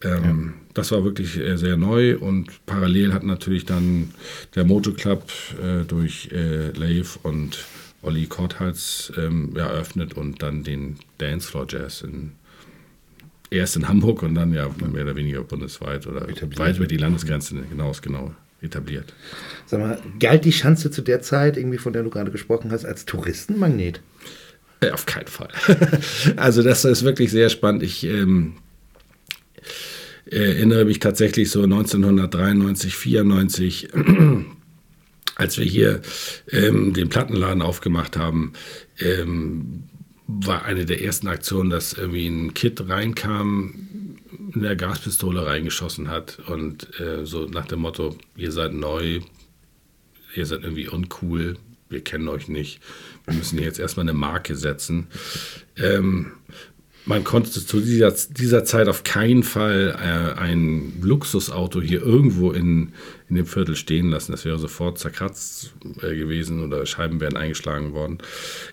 Ähm, 0.03 0.55
ja. 0.55 0.73
Das 0.75 0.93
war 0.93 1.05
wirklich 1.05 1.37
äh, 1.39 1.57
sehr 1.57 1.77
neu 1.77 2.17
und 2.19 2.65
parallel 2.67 3.13
hat 3.13 3.25
natürlich 3.25 3.65
dann 3.65 4.11
der 4.55 4.65
Mojo 4.65 4.93
Club 4.93 5.29
äh, 5.61 5.85
durch 5.85 6.31
äh, 6.33 6.71
Lave 6.71 7.09
und 7.23 7.65
Olli 8.03 8.27
Korthals 8.27 9.13
ähm, 9.17 9.57
eröffnet 9.57 10.15
und 10.15 10.43
dann 10.43 10.63
den 10.63 10.99
Dancefloor 11.19 11.67
Jazz 11.69 12.03
in, 12.03 12.33
erst 13.51 13.75
in 13.75 13.89
Hamburg 13.89 14.23
und 14.23 14.37
dann 14.37 14.55
ja 14.55 14.71
mehr 14.79 15.03
oder 15.03 15.17
weniger 15.17 15.43
bundesweit 15.43 16.07
oder 16.07 16.29
etabliert. 16.29 16.61
weit 16.61 16.77
über 16.77 16.87
die 16.87 16.97
Landesgrenzen 16.97 17.65
hinaus 17.65 18.01
genau 18.01 18.33
etabliert. 18.63 19.13
Sag 19.67 19.81
mal, 19.81 20.01
galt 20.21 20.45
die 20.45 20.53
Schanze 20.53 20.91
zu 20.91 21.03
der 21.03 21.23
Zeit, 21.23 21.57
irgendwie 21.57 21.79
von 21.79 21.93
der 21.93 22.03
du 22.03 22.11
gerade 22.11 22.31
gesprochen 22.31 22.71
hast, 22.71 22.85
als 22.85 23.05
Touristenmagnet? 23.05 24.01
Äh, 24.81 24.91
auf 24.93 25.07
keinen 25.07 25.27
Fall. 25.27 25.49
also 26.37 26.63
das 26.63 26.85
ist 26.85 27.03
wirklich 27.03 27.33
sehr 27.33 27.49
spannend. 27.49 27.83
Ich 27.83 28.05
ähm, 28.05 28.55
erinnere 30.31 30.85
mich 30.85 31.01
tatsächlich 31.01 31.51
so 31.51 31.63
1993, 31.63 32.95
94, 32.95 33.89
als 35.35 35.59
wir 35.59 35.65
hier 35.65 36.01
ähm, 36.51 36.93
den 36.93 37.09
Plattenladen 37.09 37.63
aufgemacht 37.63 38.17
haben, 38.17 38.53
ähm, 39.01 39.85
war 40.27 40.65
eine 40.65 40.85
der 40.85 41.03
ersten 41.03 41.27
Aktionen, 41.27 41.71
dass 41.71 41.95
irgendwie 41.95 42.29
ein 42.29 42.55
Kid 42.55 42.89
reinkam, 42.89 43.75
in 44.55 44.63
der 44.63 44.77
Gaspistole 44.77 45.47
reingeschossen 45.47 46.09
hat 46.09 46.39
und 46.49 47.01
äh, 47.01 47.25
so 47.25 47.47
nach 47.47 47.67
dem 47.67 47.81
Motto, 47.81 48.17
ihr 48.37 48.53
seid 48.53 48.75
neu, 48.75 49.21
ihr 50.35 50.47
seid 50.47 50.63
irgendwie 50.63 50.89
uncool, 50.89 51.57
wir 51.89 52.03
kennen 52.03 52.29
euch 52.29 52.49
nicht, 52.49 52.81
wir 53.25 53.35
müssen 53.35 53.59
jetzt 53.59 53.79
erstmal 53.79 54.05
eine 54.05 54.15
Marke 54.15 54.57
setzen. 54.57 55.09
Ähm, 55.77 56.33
man 57.09 57.25
konnte 57.25 57.51
zu 57.51 57.81
dieser, 57.81 58.11
dieser 58.11 58.65
Zeit 58.65 58.87
auf 58.87 59.03
keinen 59.03 59.43
Fall 59.43 59.97
äh, 59.99 60.39
ein 60.39 60.93
Luxusauto 61.01 61.81
hier 61.81 62.03
irgendwo 62.03 62.51
in, 62.53 62.93
in 63.31 63.37
dem 63.37 63.47
Viertel 63.47 63.77
stehen 63.77 64.11
lassen. 64.11 64.33
Das 64.33 64.45
wäre 64.45 64.59
sofort 64.59 64.99
zerkratzt 64.99 65.73
äh, 66.03 66.15
gewesen 66.15 66.63
oder 66.63 66.85
Scheiben 66.85 67.21
wären 67.21 67.39
eingeschlagen 67.39 67.95
worden. 67.95 68.19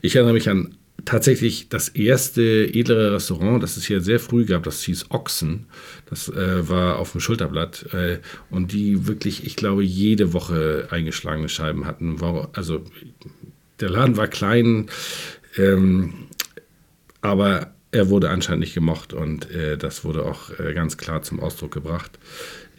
Ich 0.02 0.18
erinnere 0.18 0.34
mich 0.34 0.50
an 0.50 0.76
tatsächlich 1.06 1.70
das 1.70 1.90
erste 1.90 2.42
edlere 2.42 3.14
Restaurant, 3.14 3.62
das 3.62 3.78
es 3.78 3.86
hier 3.86 4.02
sehr 4.02 4.20
früh 4.20 4.46
gab, 4.46 4.64
das 4.64 4.84
hieß 4.84 5.12
Ochsen. 5.12 5.68
Das 6.10 6.30
äh, 6.30 6.68
war 6.68 7.00
auf 7.00 7.12
dem 7.12 7.22
Schulterblatt. 7.22 7.94
Äh, 7.94 8.20
und 8.50 8.74
die 8.74 9.08
wirklich, 9.08 9.46
ich 9.46 9.56
glaube, 9.56 9.84
jede 9.84 10.34
Woche 10.34 10.88
eingeschlagene 10.92 11.50
Scheiben 11.50 11.86
hatten. 11.86 12.20
War, 12.22 12.50
also 12.54 12.84
der 13.80 13.90
Laden 13.90 14.18
war 14.18 14.28
klein, 14.28 14.90
ähm, 15.58 16.14
aber 17.22 17.74
er 17.92 18.10
wurde 18.10 18.30
anscheinend 18.30 18.62
nicht 18.62 18.74
gemocht 18.74 19.14
und 19.14 19.50
äh, 19.52 19.78
das 19.78 20.04
wurde 20.04 20.26
auch 20.26 20.50
äh, 20.60 20.74
ganz 20.74 20.98
klar 20.98 21.22
zum 21.22 21.40
Ausdruck 21.40 21.72
gebracht. 21.72 22.20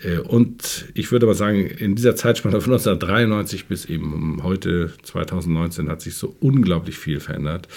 Äh, 0.02 0.18
und 0.18 0.86
ich 0.94 1.12
würde 1.12 1.26
aber 1.26 1.34
sagen, 1.34 1.66
in 1.66 1.94
dieser 1.94 2.16
Zeitspanne 2.16 2.60
von 2.60 2.72
1993 2.72 3.66
bis 3.66 3.84
eben 3.86 4.42
heute 4.42 4.92
2019 5.02 5.88
hat 5.88 6.00
sich 6.00 6.14
so 6.14 6.36
unglaublich 6.40 6.98
viel 6.98 7.20
verändert. 7.20 7.68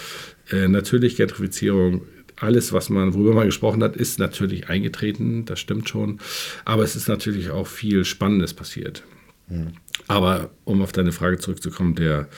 Äh, 0.52 0.68
natürlich 0.68 1.16
Gentrifizierung, 1.16 2.02
alles, 2.36 2.72
was 2.74 2.90
man, 2.90 3.14
worüber 3.14 3.34
man 3.34 3.48
gesprochen 3.48 3.84
hat, 3.84 3.98
ist 3.98 4.20
natürlich 4.20 4.70
eingetreten, 4.70 5.46
das 5.46 5.60
stimmt 5.60 5.90
schon. 5.90 6.20
Aber 6.66 6.84
es 6.84 6.96
ist 6.96 7.08
natürlich 7.08 7.50
auch 7.50 7.68
viel 7.68 8.06
Spannendes 8.06 8.54
passiert. 8.54 9.04
Mhm. 9.48 9.74
Aber 10.08 10.52
um 10.64 10.82
auf 10.82 10.92
deine 10.92 11.12
Frage 11.12 11.38
zurückzukommen, 11.38 11.96
der 11.96 12.30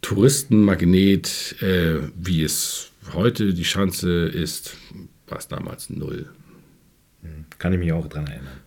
Touristenmagnet, 0.00 1.56
äh, 1.60 1.96
wie 2.16 2.42
es 2.42 2.92
heute 3.12 3.52
die 3.52 3.64
Schanze 3.64 4.26
ist, 4.26 4.76
war 5.26 5.38
es 5.38 5.48
damals 5.48 5.90
null. 5.90 6.26
Hm, 7.26 7.44
kann 7.58 7.72
ich 7.72 7.78
mich 7.78 7.92
auch 7.92 8.06
dran 8.08 8.26
erinnern. 8.26 8.60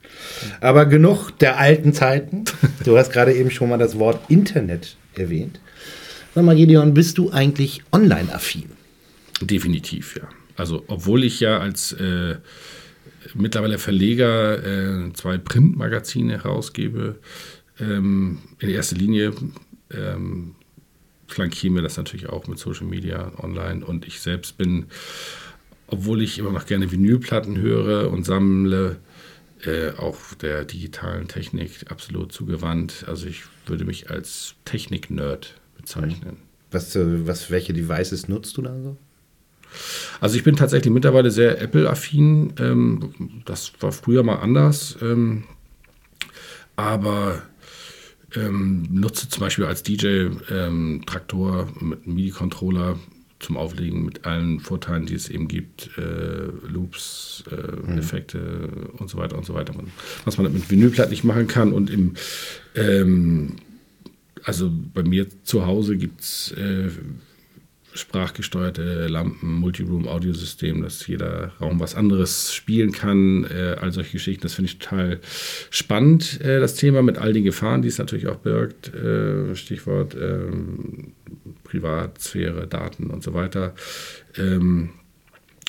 Aber 0.62 0.86
genug 0.86 1.32
der 1.39 1.58
alten 1.58 1.94
Zeiten. 1.94 2.46
Du 2.86 2.98
hast 2.98 3.12
gerade 3.12 3.34
eben 3.34 3.51
schon 3.51 3.70
mal 3.70 3.78
das 3.78 4.00
Wort 4.00 4.30
Internet 4.30 4.96
erwähnt. 5.13 5.60
Sag 6.34 6.46
mal, 6.46 6.56
Gideon, 6.56 6.94
bist 6.94 7.18
du 7.18 7.30
eigentlich 7.32 7.84
online-affin? 7.92 8.72
Definitiv, 9.42 10.16
ja. 10.16 10.28
Also, 10.56 10.84
obwohl 10.88 11.24
ich 11.24 11.39
ja 11.42 11.60
als 11.60 11.92
äh, 11.94 12.36
mittlerweile 13.34 13.78
Verleger 13.78 14.63
äh, 15.08 15.13
zwei 15.13 15.38
Printmagazine 15.38 16.44
herausgebe, 16.44 17.20
ähm, 17.80 18.39
in 18.60 18.70
erster 18.70 18.96
Linie 18.96 19.34
ähm, 19.92 20.56
flankieren 21.28 21.75
wir 21.75 21.82
das 21.82 21.98
natürlich 21.98 22.30
auch 22.30 22.48
mit 22.48 22.60
Social 22.60 22.88
Media 22.88 23.32
online. 23.38 23.86
Und 23.86 24.06
ich 24.06 24.20
selbst 24.20 24.58
bin, 24.58 24.88
obwohl 25.91 26.22
ich 26.22 26.39
immer 26.39 26.51
noch 26.51 26.65
gerne 26.65 26.91
Vinylplatten 26.91 27.58
höre 27.58 28.12
und 28.12 28.25
sammle, 28.25 28.98
äh, 29.65 29.91
auch 29.98 30.34
der 30.36 30.63
digitalen 30.65 31.27
Technik 31.27 31.91
absolut 31.91 32.31
zugewandt. 32.31 33.05
Also 33.08 33.27
ich 33.27 33.43
würde 33.65 33.86
mich 33.86 34.10
als 34.10 34.55
Technik-Nerd 34.65 35.55
bezeichnen. 35.75 36.38
Was, 36.72 36.96
äh, 36.96 37.27
was, 37.27 37.51
welche 37.51 37.74
Devices 37.74 38.27
nutzt 38.27 38.55
du 38.58 38.62
da 38.62 38.79
so? 38.81 38.98
Also 40.22 40.36
ich 40.36 40.43
bin 40.43 40.55
tatsächlich 40.55 40.93
mittlerweile 40.93 41.31
sehr 41.31 41.62
Apple-affin. 41.62 42.53
Ähm, 42.60 43.41
das 43.46 43.74
war 43.79 43.91
früher 43.91 44.24
mal 44.24 44.38
anders. 44.38 44.98
Ähm, 45.01 45.43
aber 46.75 47.41
ähm, 48.36 48.88
nutze 48.89 49.29
zum 49.29 49.41
Beispiel 49.41 49.65
als 49.65 49.84
DJ 49.84 50.29
ähm, 50.50 51.03
Traktor 51.05 51.67
mit 51.79 52.05
einem 52.05 52.15
MIDI-Controller 52.15 52.98
zum 53.39 53.58
Auflegen 53.58 54.03
mit 54.03 54.25
allen 54.25 54.60
Vorteilen, 54.60 55.05
die 55.05 55.15
es 55.15 55.29
eben 55.29 55.48
gibt, 55.48 55.91
äh, 55.98 56.48
Loops, 56.67 57.43
äh, 57.50 57.91
mhm. 57.91 57.98
Effekte 57.98 58.69
und 58.98 59.10
so 59.10 59.17
weiter 59.17 59.38
und 59.38 59.46
so 59.46 59.53
weiter. 59.53 59.74
Was 60.25 60.38
man 60.38 60.51
mit 60.51 60.69
Vinylplatten 60.69 61.12
nicht 61.12 61.24
machen 61.24 61.48
kann 61.48 61.72
und 61.72 61.89
im 61.89 62.13
ähm, 62.75 63.55
also 64.43 64.72
bei 64.93 65.03
mir 65.03 65.27
zu 65.43 65.65
Hause 65.65 65.98
gibt 65.98 66.22
es 66.22 66.51
äh, 66.51 66.89
sprachgesteuerte 67.93 69.08
Lampen, 69.08 69.53
Multiroom-Audiosystem, 69.55 70.81
dass 70.81 71.05
jeder 71.08 71.53
Raum 71.60 71.79
was 71.79 71.96
anderes 71.96 72.53
spielen 72.53 72.91
kann. 72.91 73.46
Äh, 73.46 73.77
all 73.79 73.91
solche 73.91 74.13
Geschichten, 74.13 74.43
das 74.43 74.53
finde 74.53 74.72
ich 74.72 74.79
total 74.79 75.19
spannend, 75.69 76.39
äh, 76.41 76.60
das 76.60 76.75
Thema 76.75 77.01
mit 77.01 77.17
all 77.17 77.34
den 77.34 77.43
Gefahren, 77.43 77.81
die 77.81 77.88
es 77.88 77.98
natürlich 77.98 78.27
auch 78.27 78.38
birgt. 78.38 78.93
Äh, 78.93 79.55
Stichwort 79.55 80.15
ähm, 80.15 81.13
Privatsphäre, 81.63 82.67
Daten 82.67 83.10
und 83.10 83.24
so 83.24 83.34
weiter. 83.34 83.74
Ähm, 84.38 84.89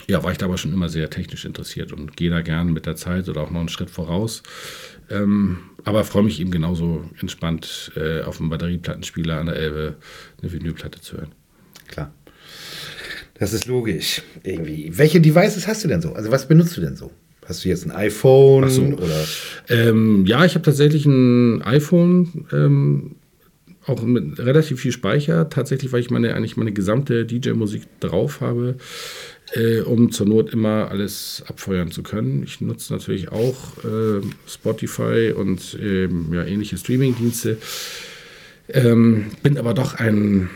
ja, 0.09 0.23
war 0.23 0.33
ich 0.33 0.39
da 0.39 0.47
aber 0.47 0.59
schon 0.59 0.73
immer 0.73 0.89
sehr 0.89 1.11
technisch 1.11 1.45
interessiert 1.45 1.93
und 1.93 2.17
gehe 2.17 2.31
da 2.31 2.43
gern 2.43 2.73
mit 2.73 2.87
der 2.87 2.97
Zeit 2.97 3.29
oder 3.29 3.43
auch 3.43 3.51
noch 3.51 3.61
einen 3.61 3.69
Schritt 3.69 3.91
voraus. 3.91 4.43
Ähm, 5.09 5.59
aber 5.85 6.05
freue 6.05 6.25
mich 6.25 6.41
eben 6.41 6.51
genauso 6.51 7.05
entspannt 7.21 7.93
äh, 7.97 8.23
auf 8.23 8.41
einem 8.41 8.51
Batterieplattenspieler 8.51 9.39
an 9.39 9.47
der 9.47 9.57
Elbe 9.57 9.97
eine 10.41 10.53
Vinylplatte 10.53 11.01
zu 11.01 11.17
hören. 11.19 11.33
Klar. 11.91 12.13
Das 13.39 13.53
ist 13.53 13.67
logisch. 13.67 14.23
Irgendwie. 14.43 14.93
Welche 14.97 15.21
Devices 15.21 15.67
hast 15.67 15.85
du 15.85 15.89
denn 15.89 16.03
so? 16.03 16.13
Also 16.13 16.31
was 16.31 16.47
benutzt 16.47 16.77
du 16.77 16.81
denn 16.81 16.97
so? 16.97 17.11
Hast 17.47 17.65
du 17.65 17.69
jetzt 17.69 17.85
ein 17.85 17.91
iPhone? 17.91 18.69
So. 18.69 18.83
Oder? 18.83 19.25
Ähm, 19.69 20.25
ja, 20.27 20.45
ich 20.45 20.55
habe 20.55 20.65
tatsächlich 20.65 21.05
ein 21.07 21.63
iPhone, 21.63 22.47
ähm, 22.53 23.17
auch 23.87 24.03
mit 24.03 24.39
relativ 24.39 24.81
viel 24.81 24.93
Speicher. 24.93 25.49
Tatsächlich, 25.49 25.91
weil 25.91 26.01
ich 26.01 26.11
meine, 26.11 26.35
eigentlich 26.35 26.57
meine 26.57 26.73
gesamte 26.73 27.25
DJ-Musik 27.25 27.83
drauf 27.99 28.41
habe, 28.41 28.77
äh, 29.55 29.81
um 29.81 30.13
zur 30.13 30.27
Not 30.27 30.53
immer 30.53 30.91
alles 30.91 31.43
abfeuern 31.47 31.91
zu 31.91 32.03
können. 32.03 32.43
Ich 32.45 32.61
nutze 32.61 32.93
natürlich 32.93 33.31
auch 33.33 33.79
äh, 33.85 34.21
Spotify 34.47 35.33
und 35.35 35.77
ähm, 35.83 36.33
ja, 36.33 36.45
ähnliche 36.45 36.77
Streaming-Dienste. 36.77 37.57
Ähm, 38.69 39.33
bin 39.43 39.59
aber 39.59 39.75
doch 39.75 39.95
ein, 39.95 40.51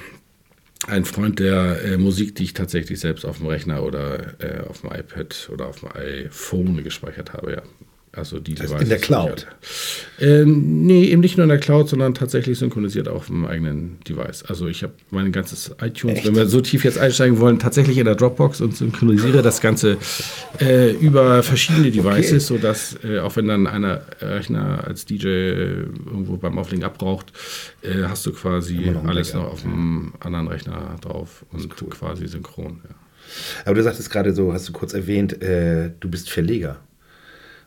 ein 0.87 1.05
Freund 1.05 1.39
der 1.39 1.83
äh, 1.83 1.97
Musik, 1.99 2.35
die 2.35 2.45
ich 2.45 2.53
tatsächlich 2.53 3.01
selbst 3.01 3.25
auf 3.25 3.39
dem 3.39 3.47
Rechner 3.47 3.83
oder 3.83 4.41
äh, 4.41 4.67
auf 4.69 4.81
dem 4.83 4.91
iPad 4.91 5.51
oder 5.53 5.67
auf 5.69 5.81
dem 5.81 5.91
iPhone 5.93 6.83
gespeichert 6.83 7.33
habe, 7.33 7.53
ja. 7.53 7.63
Also 8.17 8.39
die 8.39 8.59
also 8.61 8.77
in 8.77 8.89
der 8.89 8.99
Cloud? 8.99 9.47
Äh, 10.19 10.45
nee, 10.45 11.05
eben 11.07 11.21
nicht 11.21 11.37
nur 11.37 11.45
in 11.45 11.49
der 11.49 11.59
Cloud, 11.59 11.89
sondern 11.89 12.15
tatsächlich 12.15 12.59
synchronisiert 12.59 13.09
auf 13.09 13.27
dem 13.27 13.45
eigenen 13.45 13.99
Device. 14.09 14.45
Also 14.45 14.69
ich 14.69 14.83
habe 14.83 14.93
mein 15.11 15.33
ganzes 15.33 15.75
iTunes, 15.81 16.19
Echt? 16.19 16.27
wenn 16.27 16.37
wir 16.37 16.47
so 16.47 16.61
tief 16.61 16.85
jetzt 16.85 16.99
einsteigen 16.99 17.39
wollen, 17.41 17.59
tatsächlich 17.59 17.99
in 17.99 18.05
der 18.05 18.15
Dropbox 18.15 18.61
und 18.61 18.77
synchronisiere 18.77 19.43
das 19.43 19.61
Ganze 19.61 19.99
äh, 20.61 20.93
über 20.93 21.43
verschiedene 21.43 21.91
Devices, 21.91 22.51
okay. 22.51 22.61
sodass 22.61 22.99
äh, 23.05 23.19
auch 23.19 23.37
wenn 23.37 23.49
dann 23.49 23.67
einer 23.67 24.03
Rechner 24.21 24.85
als 24.87 25.05
DJ 25.05 25.27
irgendwo 25.27 26.37
beim 26.37 26.59
Auflegen 26.59 26.85
abbraucht, 26.85 27.33
äh, 27.83 28.05
hast 28.05 28.25
du 28.27 28.33
quasi 28.33 28.93
alles 29.07 29.35
noch 29.35 29.53
auf 29.53 29.63
dem 29.63 30.13
anderen 30.21 30.49
Rechner 30.49 30.97
drauf 31.01 31.45
und 31.53 31.69
cool. 31.81 31.89
quasi 31.89 32.27
synchron. 32.29 32.81
Ja. 32.89 32.95
Aber 33.65 33.75
du 33.75 33.83
sagtest 33.83 34.11
gerade 34.11 34.33
so, 34.33 34.53
hast 34.53 34.69
du 34.69 34.73
kurz 34.73 34.95
erwähnt, 34.95 35.43
äh, 35.43 35.91
du 36.01 36.09
bist 36.09 36.31
Verleger. 36.31 36.81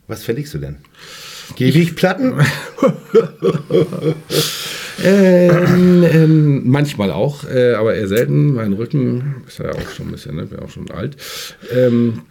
Was 0.08 0.24
verlegst 0.24 0.54
du 0.54 0.60
denn? 0.60 0.78
Gewichtplatten? 1.56 2.40
ähm, 5.04 6.04
ähm, 6.04 6.70
manchmal 6.70 7.12
auch, 7.12 7.44
äh, 7.44 7.74
aber 7.74 7.96
eher 7.96 8.08
selten. 8.08 8.54
Mein 8.54 8.74
Rücken 8.74 9.44
ist 9.48 9.60
ja 9.60 9.72
auch 9.72 9.90
schon 9.90 10.08
ein 10.08 10.12
bisschen, 10.12 10.36
ne? 10.36 10.46
bin 10.46 10.60
auch 10.60 10.70
schon 10.70 10.90
alt. 10.92 11.18
Ähm, 11.74 12.22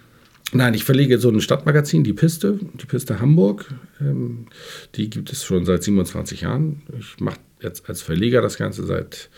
nein, 0.52 0.72
ich 0.74 0.84
verlege 0.84 1.18
so 1.18 1.28
ein 1.28 1.40
Stadtmagazin, 1.40 2.02
die 2.02 2.14
Piste, 2.14 2.58
die 2.74 2.86
Piste 2.86 3.20
Hamburg. 3.20 3.66
Ähm, 4.00 4.46
die 4.94 5.10
gibt 5.10 5.30
es 5.32 5.44
schon 5.44 5.66
seit 5.66 5.82
27 5.82 6.42
Jahren. 6.42 6.82
Ich 6.98 7.20
mache 7.20 7.40
jetzt 7.60 7.88
als 7.88 8.00
Verleger 8.00 8.40
das 8.40 8.56
Ganze 8.56 8.86
seit 8.86 9.28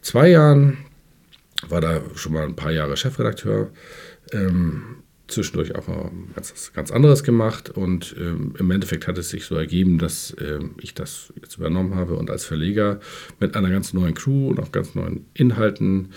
zwei 0.00 0.28
Jahren. 0.30 0.78
War 1.68 1.80
da 1.80 2.00
schon 2.14 2.32
mal 2.32 2.44
ein 2.44 2.56
paar 2.56 2.72
Jahre 2.72 2.96
Chefredakteur. 2.96 3.70
Ähm, 4.32 5.02
zwischendurch 5.28 5.74
auch 5.76 5.86
mal 5.86 6.10
ganz, 6.34 6.72
ganz 6.72 6.90
anderes 6.90 7.22
gemacht 7.22 7.70
und 7.70 8.16
ähm, 8.18 8.54
im 8.58 8.70
Endeffekt 8.70 9.06
hat 9.06 9.18
es 9.18 9.28
sich 9.28 9.44
so 9.44 9.54
ergeben, 9.54 9.98
dass 9.98 10.34
ähm, 10.40 10.74
ich 10.80 10.94
das 10.94 11.32
jetzt 11.40 11.58
übernommen 11.58 11.94
habe 11.94 12.16
und 12.16 12.30
als 12.30 12.44
Verleger 12.44 12.98
mit 13.38 13.54
einer 13.54 13.70
ganz 13.70 13.92
neuen 13.92 14.14
Crew 14.14 14.48
und 14.48 14.58
auch 14.58 14.72
ganz 14.72 14.94
neuen 14.94 15.26
Inhalten 15.34 16.12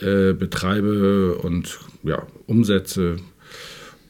äh, 0.00 0.32
betreibe 0.32 1.36
und 1.36 1.78
ja, 2.02 2.26
umsetze. 2.46 3.16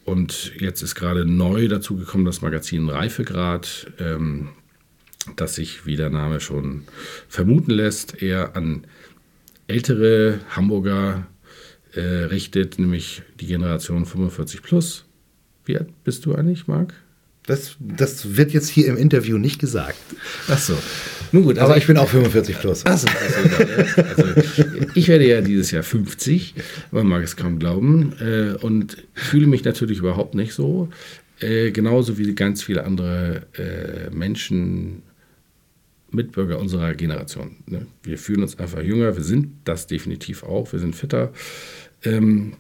Und 0.05 0.53
jetzt 0.59 0.83
ist 0.83 0.95
gerade 0.95 1.27
neu 1.27 1.69
dazu 1.69 1.97
gekommen 1.97 2.25
das 2.25 2.41
Magazin 2.41 2.89
Reifegrad, 2.89 3.93
ähm, 3.99 4.49
das 5.37 5.55
sich, 5.55 5.85
wie 5.85 5.97
der 5.97 6.09
Name 6.09 6.41
schon 6.41 6.85
vermuten 7.29 7.71
lässt, 7.71 8.23
eher 8.23 8.57
an 8.57 8.87
ältere 9.67 10.41
Hamburger 10.49 11.27
äh, 11.95 12.01
richtet, 12.01 12.79
nämlich 12.79 13.23
die 13.41 13.47
Generation 13.47 14.07
45 14.07 14.63
plus. 14.63 15.05
Wie 15.65 15.77
alt 15.77 15.89
bist 16.05 16.27
du 16.27 16.35
eigentlich, 16.35 16.67
Marc? 16.67 16.95
Das, 17.49 17.77
das 17.81 18.37
wird 18.37 18.53
jetzt 18.53 18.69
hier 18.69 18.89
im 18.89 18.99
Interview 18.99 19.39
nicht 19.39 19.59
gesagt. 19.59 19.99
Ach 20.49 20.59
so. 20.59 20.77
Nun 21.33 21.45
gut, 21.45 21.59
also 21.59 21.71
aber 21.71 21.79
ich 21.79 21.87
bin 21.87 21.97
auch 21.97 22.09
45 22.09 22.59
plus. 22.59 22.85
Ach 22.85 22.99
so, 22.99 23.09
also, 23.09 24.03
also, 24.03 24.41
ich 24.95 25.09
werde 25.09 25.27
ja 25.27 25.41
dieses 25.41 25.71
Jahr 25.71 25.83
50, 25.83 26.55
man 26.91 27.07
mag 27.07 27.23
es 27.23 27.37
kaum 27.37 27.59
glauben, 27.59 28.13
äh, 28.21 28.55
und 28.63 28.99
fühle 29.15 29.47
mich 29.47 29.65
natürlich 29.65 29.99
überhaupt 29.99 30.35
nicht 30.35 30.53
so. 30.53 30.91
Äh, 31.41 31.71
genauso 31.71 32.19
wie 32.19 32.35
ganz 32.35 32.63
viele 32.63 32.85
andere 32.85 33.47
äh, 33.55 34.11
Menschen, 34.15 35.03
Mitbürger 36.11 36.59
unserer 36.59 36.95
Generation. 36.95 37.57
Ne? 37.67 37.87
Wir 38.03 38.19
fühlen 38.19 38.43
uns 38.43 38.59
einfach 38.59 38.83
jünger, 38.83 39.17
wir 39.17 39.25
sind 39.25 39.53
das 39.65 39.87
definitiv 39.87 40.43
auch, 40.43 40.73
wir 40.73 40.79
sind 40.79 40.97
fitter. 40.97 41.33
Ähm, 42.05 42.55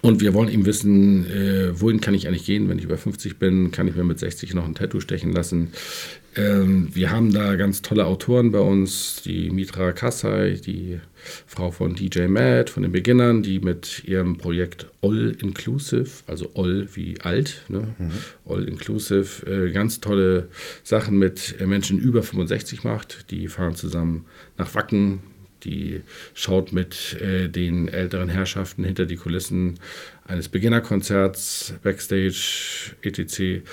und 0.00 0.20
wir 0.20 0.34
wollen 0.34 0.48
eben 0.48 0.66
wissen, 0.66 1.26
äh, 1.30 1.80
wohin 1.80 2.00
kann 2.00 2.14
ich 2.14 2.26
eigentlich 2.26 2.44
gehen, 2.44 2.68
wenn 2.68 2.78
ich 2.78 2.84
über 2.84 2.98
50 2.98 3.38
bin? 3.38 3.70
Kann 3.70 3.86
ich 3.86 3.94
mir 3.94 4.02
mit 4.02 4.18
60 4.18 4.52
noch 4.52 4.64
ein 4.64 4.74
Tattoo 4.74 4.98
stechen 4.98 5.32
lassen? 5.32 5.72
Ähm, 6.34 6.88
wir 6.92 7.10
haben 7.10 7.32
da 7.32 7.56
ganz 7.56 7.82
tolle 7.82 8.06
Autoren 8.06 8.52
bei 8.52 8.60
uns, 8.60 9.22
die 9.22 9.50
Mitra 9.50 9.92
Kassai, 9.92 10.52
die 10.64 11.00
Frau 11.46 11.70
von 11.70 11.94
DJ 11.94 12.26
Mad, 12.26 12.70
von 12.70 12.82
den 12.82 12.92
Beginnern, 12.92 13.42
die 13.42 13.60
mit 13.60 14.04
ihrem 14.04 14.38
Projekt 14.38 14.86
All 15.02 15.36
Inclusive, 15.40 16.08
also 16.26 16.50
All 16.54 16.88
wie 16.94 17.20
alt, 17.20 17.62
ne? 17.68 17.94
Mhm. 17.98 18.10
All 18.46 18.64
Inclusive, 18.66 19.46
äh, 19.46 19.70
ganz 19.72 20.00
tolle 20.00 20.48
Sachen 20.82 21.18
mit 21.18 21.56
Menschen 21.66 21.98
über 21.98 22.22
65 22.22 22.82
macht. 22.82 23.30
Die 23.30 23.48
fahren 23.48 23.74
zusammen 23.74 24.24
nach 24.56 24.74
Wacken 24.74 25.20
die 25.64 26.02
schaut 26.34 26.72
mit 26.72 27.20
äh, 27.20 27.48
den 27.48 27.88
älteren 27.88 28.28
Herrschaften 28.28 28.84
hinter 28.84 29.06
die 29.06 29.16
Kulissen 29.16 29.78
eines 30.26 30.48
Beginnerkonzerts, 30.48 31.74
Backstage, 31.82 32.94
etc. 33.02 33.64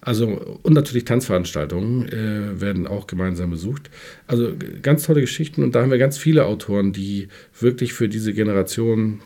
Also 0.00 0.58
und 0.62 0.74
natürlich 0.74 1.04
Tanzveranstaltungen 1.04 2.08
äh, 2.08 2.60
werden 2.60 2.86
auch 2.86 3.06
gemeinsam 3.06 3.50
besucht. 3.50 3.90
Also 4.26 4.52
ganz 4.82 5.04
tolle 5.04 5.22
Geschichten 5.22 5.62
und 5.62 5.74
da 5.74 5.82
haben 5.82 5.90
wir 5.90 5.98
ganz 5.98 6.18
viele 6.18 6.44
Autoren, 6.46 6.92
die 6.92 7.28
wirklich 7.58 7.92
für 7.92 8.08
diese 8.08 8.34
Generation, 8.34 9.20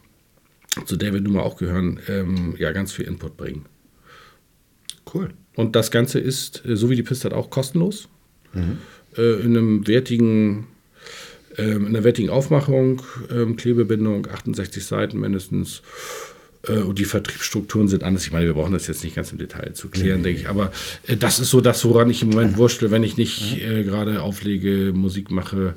zu 0.84 0.96
der 0.96 1.12
wir 1.12 1.20
nun 1.20 1.34
mal 1.34 1.42
auch 1.42 1.56
gehören, 1.56 2.00
ähm, 2.08 2.54
ja 2.58 2.72
ganz 2.72 2.92
viel 2.92 3.06
Input 3.06 3.36
bringen. 3.36 3.66
Cool. 5.12 5.30
Und 5.56 5.74
das 5.74 5.90
Ganze 5.90 6.20
ist, 6.20 6.64
äh, 6.64 6.76
so 6.76 6.88
wie 6.88 6.96
die 6.96 7.02
Piste 7.02 7.26
hat, 7.26 7.34
auch 7.34 7.50
kostenlos. 7.50 8.08
Mhm. 8.52 8.78
Äh, 9.16 9.40
in 9.40 9.56
einem 9.56 9.86
wertigen 9.88 10.68
ähm, 11.58 11.86
in 11.88 11.92
der 11.92 12.04
wertigen 12.04 12.30
Aufmachung, 12.30 13.02
ähm, 13.30 13.56
Klebebindung, 13.56 14.26
68 14.26 14.84
Seiten 14.84 15.18
mindestens. 15.18 15.82
Äh, 16.66 16.78
und 16.78 16.98
die 16.98 17.04
Vertriebsstrukturen 17.04 17.88
sind 17.88 18.02
anders. 18.02 18.24
Ich 18.24 18.32
meine, 18.32 18.46
wir 18.46 18.54
brauchen 18.54 18.72
das 18.72 18.86
jetzt 18.86 19.02
nicht 19.04 19.16
ganz 19.16 19.32
im 19.32 19.38
Detail 19.38 19.72
zu 19.72 19.88
klären, 19.88 20.20
mhm. 20.20 20.24
denke 20.24 20.40
ich. 20.40 20.48
Aber 20.48 20.72
äh, 21.06 21.16
das 21.16 21.38
ist 21.38 21.50
so 21.50 21.60
das, 21.60 21.84
woran 21.84 22.10
ich 22.10 22.22
im 22.22 22.30
Moment 22.30 22.56
wurschtel, 22.56 22.90
wenn 22.90 23.02
ich 23.02 23.16
nicht 23.16 23.60
äh, 23.62 23.84
gerade 23.84 24.22
auflege, 24.22 24.92
Musik 24.94 25.30
mache 25.30 25.74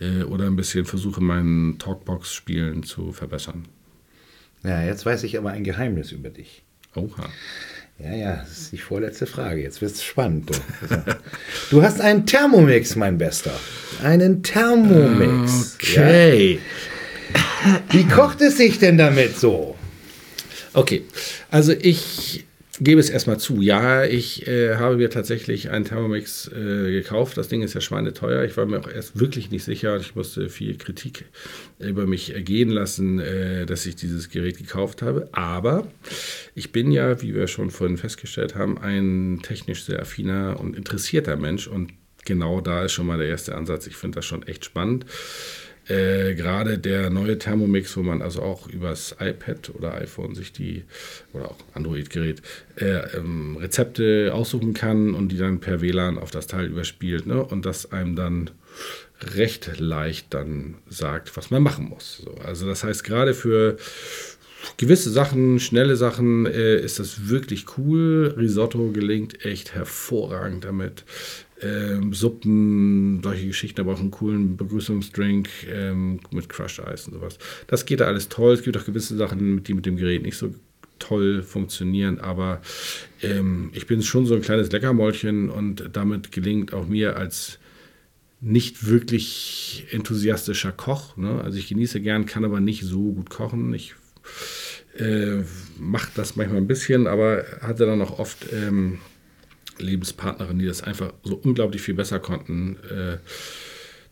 äh, 0.00 0.22
oder 0.24 0.46
ein 0.46 0.56
bisschen 0.56 0.84
versuche, 0.84 1.20
mein 1.20 1.76
Talkbox-Spielen 1.78 2.82
zu 2.82 3.12
verbessern. 3.12 3.64
Ja, 4.62 4.82
jetzt 4.82 5.06
weiß 5.06 5.24
ich 5.24 5.38
aber 5.38 5.50
ein 5.50 5.64
Geheimnis 5.64 6.12
über 6.12 6.28
dich. 6.28 6.62
Oha. 6.94 7.28
Ja, 7.98 8.14
ja, 8.14 8.36
das 8.36 8.58
ist 8.58 8.72
die 8.72 8.78
vorletzte 8.78 9.26
Frage. 9.26 9.62
Jetzt 9.62 9.82
wird 9.82 9.92
es 9.92 10.02
spannend. 10.02 10.50
Du. 10.50 10.96
du 11.70 11.82
hast 11.82 12.00
einen 12.00 12.24
Thermomix, 12.24 12.96
mein 12.96 13.18
Bester. 13.18 13.52
Einen 14.02 14.42
Thermomix. 14.42 15.76
Okay. 15.78 16.58
Ja? 17.34 17.80
Wie 17.90 18.04
kocht 18.04 18.40
es 18.40 18.56
sich 18.56 18.78
denn 18.78 18.96
damit 18.96 19.38
so? 19.38 19.76
Okay, 20.72 21.02
also 21.50 21.72
ich 21.72 22.44
gebe 22.80 23.00
es 23.00 23.10
erstmal 23.10 23.38
zu. 23.38 23.60
Ja, 23.60 24.04
ich 24.04 24.46
äh, 24.46 24.76
habe 24.76 24.96
mir 24.96 25.10
tatsächlich 25.10 25.70
einen 25.70 25.84
Thermomix 25.84 26.48
äh, 26.48 26.90
gekauft. 26.92 27.36
Das 27.36 27.48
Ding 27.48 27.62
ist 27.62 27.74
ja 27.74 27.80
schweineteuer. 27.80 28.44
Ich 28.44 28.56
war 28.56 28.66
mir 28.66 28.80
auch 28.80 28.88
erst 28.88 29.18
wirklich 29.20 29.50
nicht 29.50 29.64
sicher. 29.64 29.96
Ich 29.98 30.14
musste 30.14 30.48
viel 30.48 30.78
Kritik 30.78 31.26
über 31.78 32.06
mich 32.06 32.34
ergehen 32.34 32.70
lassen, 32.70 33.18
äh, 33.18 33.66
dass 33.66 33.84
ich 33.86 33.96
dieses 33.96 34.30
Gerät 34.30 34.58
gekauft 34.58 35.02
habe. 35.02 35.28
Aber 35.32 35.86
ich 36.54 36.72
bin 36.72 36.90
ja, 36.90 37.20
wie 37.20 37.34
wir 37.34 37.48
schon 37.48 37.70
vorhin 37.70 37.98
festgestellt 37.98 38.54
haben, 38.54 38.78
ein 38.78 39.40
technisch 39.42 39.84
sehr 39.84 40.00
affiner 40.00 40.58
und 40.58 40.76
interessierter 40.76 41.36
Mensch. 41.36 41.66
Und 41.66 41.92
genau 42.24 42.60
da 42.60 42.84
ist 42.84 42.92
schon 42.92 43.06
mal 43.06 43.18
der 43.18 43.28
erste 43.28 43.54
Ansatz. 43.54 43.86
Ich 43.86 43.96
finde 43.96 44.16
das 44.16 44.26
schon 44.26 44.42
echt 44.44 44.64
spannend. 44.64 45.04
Äh, 45.90 46.34
gerade 46.36 46.78
der 46.78 47.10
neue 47.10 47.36
Thermomix, 47.36 47.96
wo 47.96 48.02
man 48.02 48.22
also 48.22 48.42
auch 48.42 48.68
übers 48.68 49.16
iPad 49.18 49.72
oder 49.74 49.94
iPhone 49.94 50.36
sich 50.36 50.52
die, 50.52 50.84
oder 51.32 51.50
auch 51.50 51.56
Android-Gerät, 51.74 52.42
äh, 52.76 53.16
ähm, 53.16 53.56
Rezepte 53.56 54.30
aussuchen 54.32 54.72
kann 54.72 55.14
und 55.14 55.30
die 55.30 55.36
dann 55.36 55.58
per 55.58 55.80
WLAN 55.80 56.16
auf 56.18 56.30
das 56.30 56.46
Teil 56.46 56.66
überspielt 56.66 57.26
ne? 57.26 57.44
und 57.44 57.66
das 57.66 57.90
einem 57.90 58.14
dann 58.14 58.50
recht 59.34 59.80
leicht 59.80 60.32
dann 60.32 60.76
sagt, 60.88 61.36
was 61.36 61.50
man 61.50 61.62
machen 61.62 61.88
muss. 61.88 62.22
So, 62.24 62.34
also 62.44 62.66
das 62.66 62.84
heißt, 62.84 63.02
gerade 63.02 63.34
für 63.34 63.76
gewisse 64.76 65.10
Sachen, 65.10 65.58
schnelle 65.58 65.96
Sachen, 65.96 66.46
äh, 66.46 66.76
ist 66.76 67.00
das 67.00 67.28
wirklich 67.28 67.66
cool. 67.78 68.34
Risotto 68.38 68.92
gelingt 68.92 69.44
echt 69.44 69.74
hervorragend 69.74 70.64
damit 70.64 71.04
ähm, 71.62 72.12
Suppen, 72.12 73.20
solche 73.22 73.46
Geschichten, 73.46 73.80
aber 73.80 73.94
auch 73.94 74.00
einen 74.00 74.10
coolen 74.10 74.56
Begrüßungsdrink 74.56 75.48
ähm, 75.68 76.20
mit 76.30 76.48
Crushed 76.48 76.84
Eis 76.84 77.06
und 77.06 77.14
sowas. 77.14 77.38
Das 77.66 77.86
geht 77.86 78.00
da 78.00 78.06
alles 78.06 78.28
toll. 78.28 78.54
Es 78.54 78.62
gibt 78.62 78.76
auch 78.76 78.84
gewisse 78.84 79.16
Sachen, 79.16 79.62
die 79.62 79.74
mit 79.74 79.86
dem 79.86 79.96
Gerät 79.96 80.22
nicht 80.22 80.36
so 80.36 80.54
toll 80.98 81.42
funktionieren, 81.42 82.20
aber 82.20 82.60
ähm, 83.22 83.70
ich 83.72 83.86
bin 83.86 84.02
schon 84.02 84.26
so 84.26 84.34
ein 84.34 84.42
kleines 84.42 84.70
Leckermäulchen 84.70 85.48
und 85.48 85.90
damit 85.92 86.30
gelingt 86.30 86.72
auch 86.72 86.86
mir 86.86 87.16
als 87.16 87.58
nicht 88.40 88.86
wirklich 88.86 89.86
enthusiastischer 89.90 90.72
Koch. 90.72 91.16
Ne? 91.16 91.40
Also 91.42 91.58
ich 91.58 91.68
genieße 91.68 92.00
gern, 92.00 92.26
kann 92.26 92.44
aber 92.44 92.60
nicht 92.60 92.84
so 92.84 93.12
gut 93.12 93.28
kochen. 93.28 93.74
Ich 93.74 93.94
äh, 94.98 95.42
mache 95.78 96.10
das 96.14 96.36
manchmal 96.36 96.58
ein 96.58 96.66
bisschen, 96.66 97.06
aber 97.06 97.44
hatte 97.60 97.86
dann 97.86 98.00
auch 98.02 98.18
oft 98.18 98.46
ähm, 98.52 98.98
Lebenspartnerin, 99.80 100.58
die 100.58 100.66
das 100.66 100.82
einfach 100.82 101.12
so 101.22 101.36
unglaublich 101.36 101.82
viel 101.82 101.94
besser 101.94 102.18
konnten. 102.18 102.76
Äh, 102.90 103.16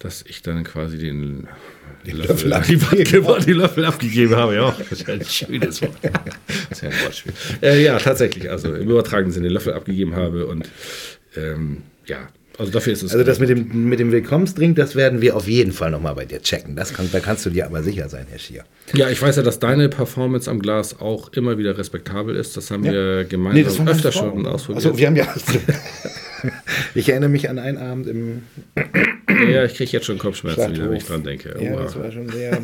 dass 0.01 0.23
ich 0.29 0.43
dann 0.43 0.63
quasi 0.63 0.97
den, 0.97 1.49
Den 2.07 2.19
Löffel 2.19 2.51
die, 2.51 2.77
abgegeben 2.77 3.25
Wort- 3.25 3.47
die 3.49 3.53
Löffel 3.53 3.85
abgegeben 3.85 4.37
habe. 4.37 4.55
Ja, 4.55 4.77
das 4.91 5.01
ist 5.01 5.09
ein 5.11 5.25
schönes 5.25 5.83
Wort. 5.83 5.97
Das 6.69 6.79
ist 6.79 6.83
ja 6.83 6.91
ein 6.91 7.05
Wortspiel. 7.05 7.33
Äh, 7.63 7.83
ja, 7.83 7.99
tatsächlich. 7.99 8.49
Also 8.49 8.75
im 8.75 8.89
übertragenen 8.89 9.33
Sinne 9.33 9.49
den 9.49 9.55
Löffel 9.55 9.73
abgegeben 9.73 10.15
habe 10.15 10.47
und 10.47 10.69
ähm, 11.37 11.79
ja, 12.07 12.29
also 12.59 12.73
dafür 12.73 12.93
ist 12.93 13.03
es. 13.03 13.13
Also 13.13 13.25
das 13.25 13.39
mit 13.39 13.49
dem, 13.49 13.89
mit 13.89 14.01
dem 14.01 14.11
Willkommensdrink, 14.11 14.77
das 14.77 14.97
werden 14.97 15.21
wir 15.21 15.37
auf 15.37 15.47
jeden 15.47 15.73
Fall 15.73 15.91
nochmal 15.91 16.15
bei 16.15 16.25
dir 16.25 16.43
checken. 16.43 16.75
Das 16.75 16.93
kann, 16.93 17.09
da 17.13 17.21
kannst 17.21 17.47
du 17.47 17.51
dir 17.51 17.67
aber 17.67 17.83
sicher 17.83 18.09
sein, 18.09 18.27
Herr 18.29 18.39
Schier. 18.39 18.65
ja, 18.95 19.09
ich 19.09 19.23
weiß 19.23 19.37
ja, 19.37 19.43
dass 19.43 19.61
deine 19.61 19.89
Performance 19.89 20.51
am 20.51 20.59
Glas 20.59 21.01
auch 21.01 21.33
immer 21.33 21.57
wieder 21.57 21.79
respektabel 21.79 22.35
ist. 22.35 22.57
Das 22.57 22.71
haben 22.71 22.85
wir 22.85 23.25
gemeinsam 23.25 23.85
meine 23.85 23.97
öfter 23.97 24.13
Frau. 24.13 24.31
schon 24.31 24.47
ausprobiert. 24.47 24.87
Achso, 24.87 24.99
wir 24.99 25.07
haben 25.07 25.17
ja. 25.17 25.27
ich 26.95 27.09
erinnere 27.09 27.31
mich 27.31 27.49
an 27.49 27.59
einen 27.59 27.79
Abend 27.79 28.07
im 28.07 28.43
ja, 29.51 29.65
ich 29.65 29.75
kriege 29.75 29.91
jetzt 29.91 30.07
schon 30.07 30.19
Kopfschmerzen 30.19 30.73
wieder, 30.73 30.91
wenn 30.91 30.97
ich 30.97 31.05
dran 31.05 31.23
denke. 31.23 31.55
Ja, 31.61 31.77
das 31.77 31.97
war 31.97 32.11
schon 32.11 32.29
sehr. 32.29 32.59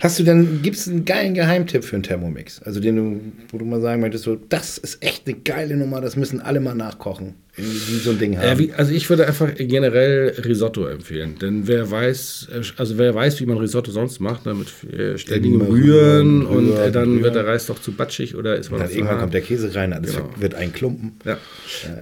Hast 0.00 0.18
du 0.18 0.22
denn, 0.22 0.60
gibt 0.62 0.76
es 0.76 0.88
einen 0.88 1.04
geilen 1.04 1.34
Geheimtipp 1.34 1.84
für 1.84 1.96
einen 1.96 2.02
Thermomix? 2.02 2.62
Also 2.62 2.80
den 2.80 2.96
du, 2.96 3.20
wo 3.50 3.58
du 3.58 3.64
mal 3.64 3.80
sagen 3.80 4.00
möchtest, 4.00 4.24
so, 4.24 4.36
das 4.36 4.78
ist 4.78 5.02
echt 5.02 5.26
eine 5.26 5.36
geile 5.36 5.76
Nummer, 5.76 6.00
das 6.00 6.16
müssen 6.16 6.40
alle 6.40 6.60
mal 6.60 6.74
nachkochen, 6.74 7.34
die 7.62 7.98
so 7.98 8.10
ein 8.10 8.18
Ding 8.18 8.36
haben. 8.36 8.44
Ja, 8.46 8.58
wie, 8.58 8.72
also 8.72 8.92
ich 8.92 9.08
würde 9.08 9.26
einfach 9.26 9.54
generell 9.56 10.34
Risotto 10.44 10.86
empfehlen, 10.86 11.38
denn 11.40 11.66
wer 11.66 11.90
weiß, 11.90 12.48
äh, 12.52 12.62
also 12.76 12.98
wer 12.98 13.14
weiß, 13.14 13.40
wie 13.40 13.46
man 13.46 13.58
Risotto 13.58 13.90
sonst 13.90 14.20
macht, 14.20 14.44
ne, 14.46 14.54
mit 14.54 14.92
äh, 14.92 15.16
ständigem 15.18 15.60
Immer 15.60 15.70
Rühren 15.70 16.42
rühren, 16.42 16.46
und 16.46 16.68
äh, 16.72 16.76
rühren, 16.78 16.92
dann 16.92 17.14
wird 17.22 17.34
rühren. 17.34 17.34
der 17.34 17.46
Reis 17.46 17.66
doch 17.66 17.78
zu 17.80 17.92
batschig 17.92 18.34
oder 18.36 18.56
ist 18.56 18.70
man 18.70 18.80
dann 18.80 18.90
irgendwann 18.90 19.08
hart. 19.12 19.20
kommt 19.20 19.34
der 19.34 19.40
Käse 19.40 19.74
rein, 19.74 19.92
alles 19.92 20.14
Genau. 20.14 20.30
wird 20.38 20.54
ein 20.54 20.72
Klumpen. 20.72 21.12
Ja. 21.24 21.38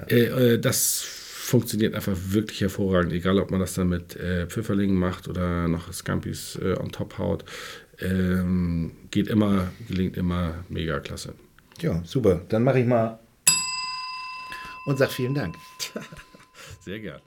Äh, 0.09 0.55
äh, 0.55 0.59
das 0.59 1.05
funktioniert 1.45 1.95
einfach 1.95 2.17
wirklich 2.31 2.61
hervorragend, 2.63 3.13
egal 3.13 3.39
ob 3.39 3.51
man 3.51 3.61
das 3.61 3.75
dann 3.75 3.89
mit 3.89 4.17
äh, 4.17 4.47
Pfifferlingen 4.47 4.97
macht 4.97 5.29
oder 5.29 5.69
noch 5.69 5.93
Scampis 5.93 6.59
äh, 6.63 6.73
on 6.81 6.91
top 6.91 7.19
haut. 7.19 7.45
Ähm, 8.01 8.91
geht 9.11 9.29
immer, 9.29 9.69
gelingt 9.89 10.17
immer 10.17 10.65
mega 10.69 10.99
klasse. 11.01 11.35
Ja, 11.81 12.03
super. 12.05 12.41
Dann 12.49 12.65
mache 12.65 12.81
ich 12.81 12.87
mal 12.87 13.19
und 14.85 14.99
sag 14.99 15.11
vielen 15.11 15.35
Dank. 15.35 15.59
Sehr 16.81 17.01
gern. 17.01 17.21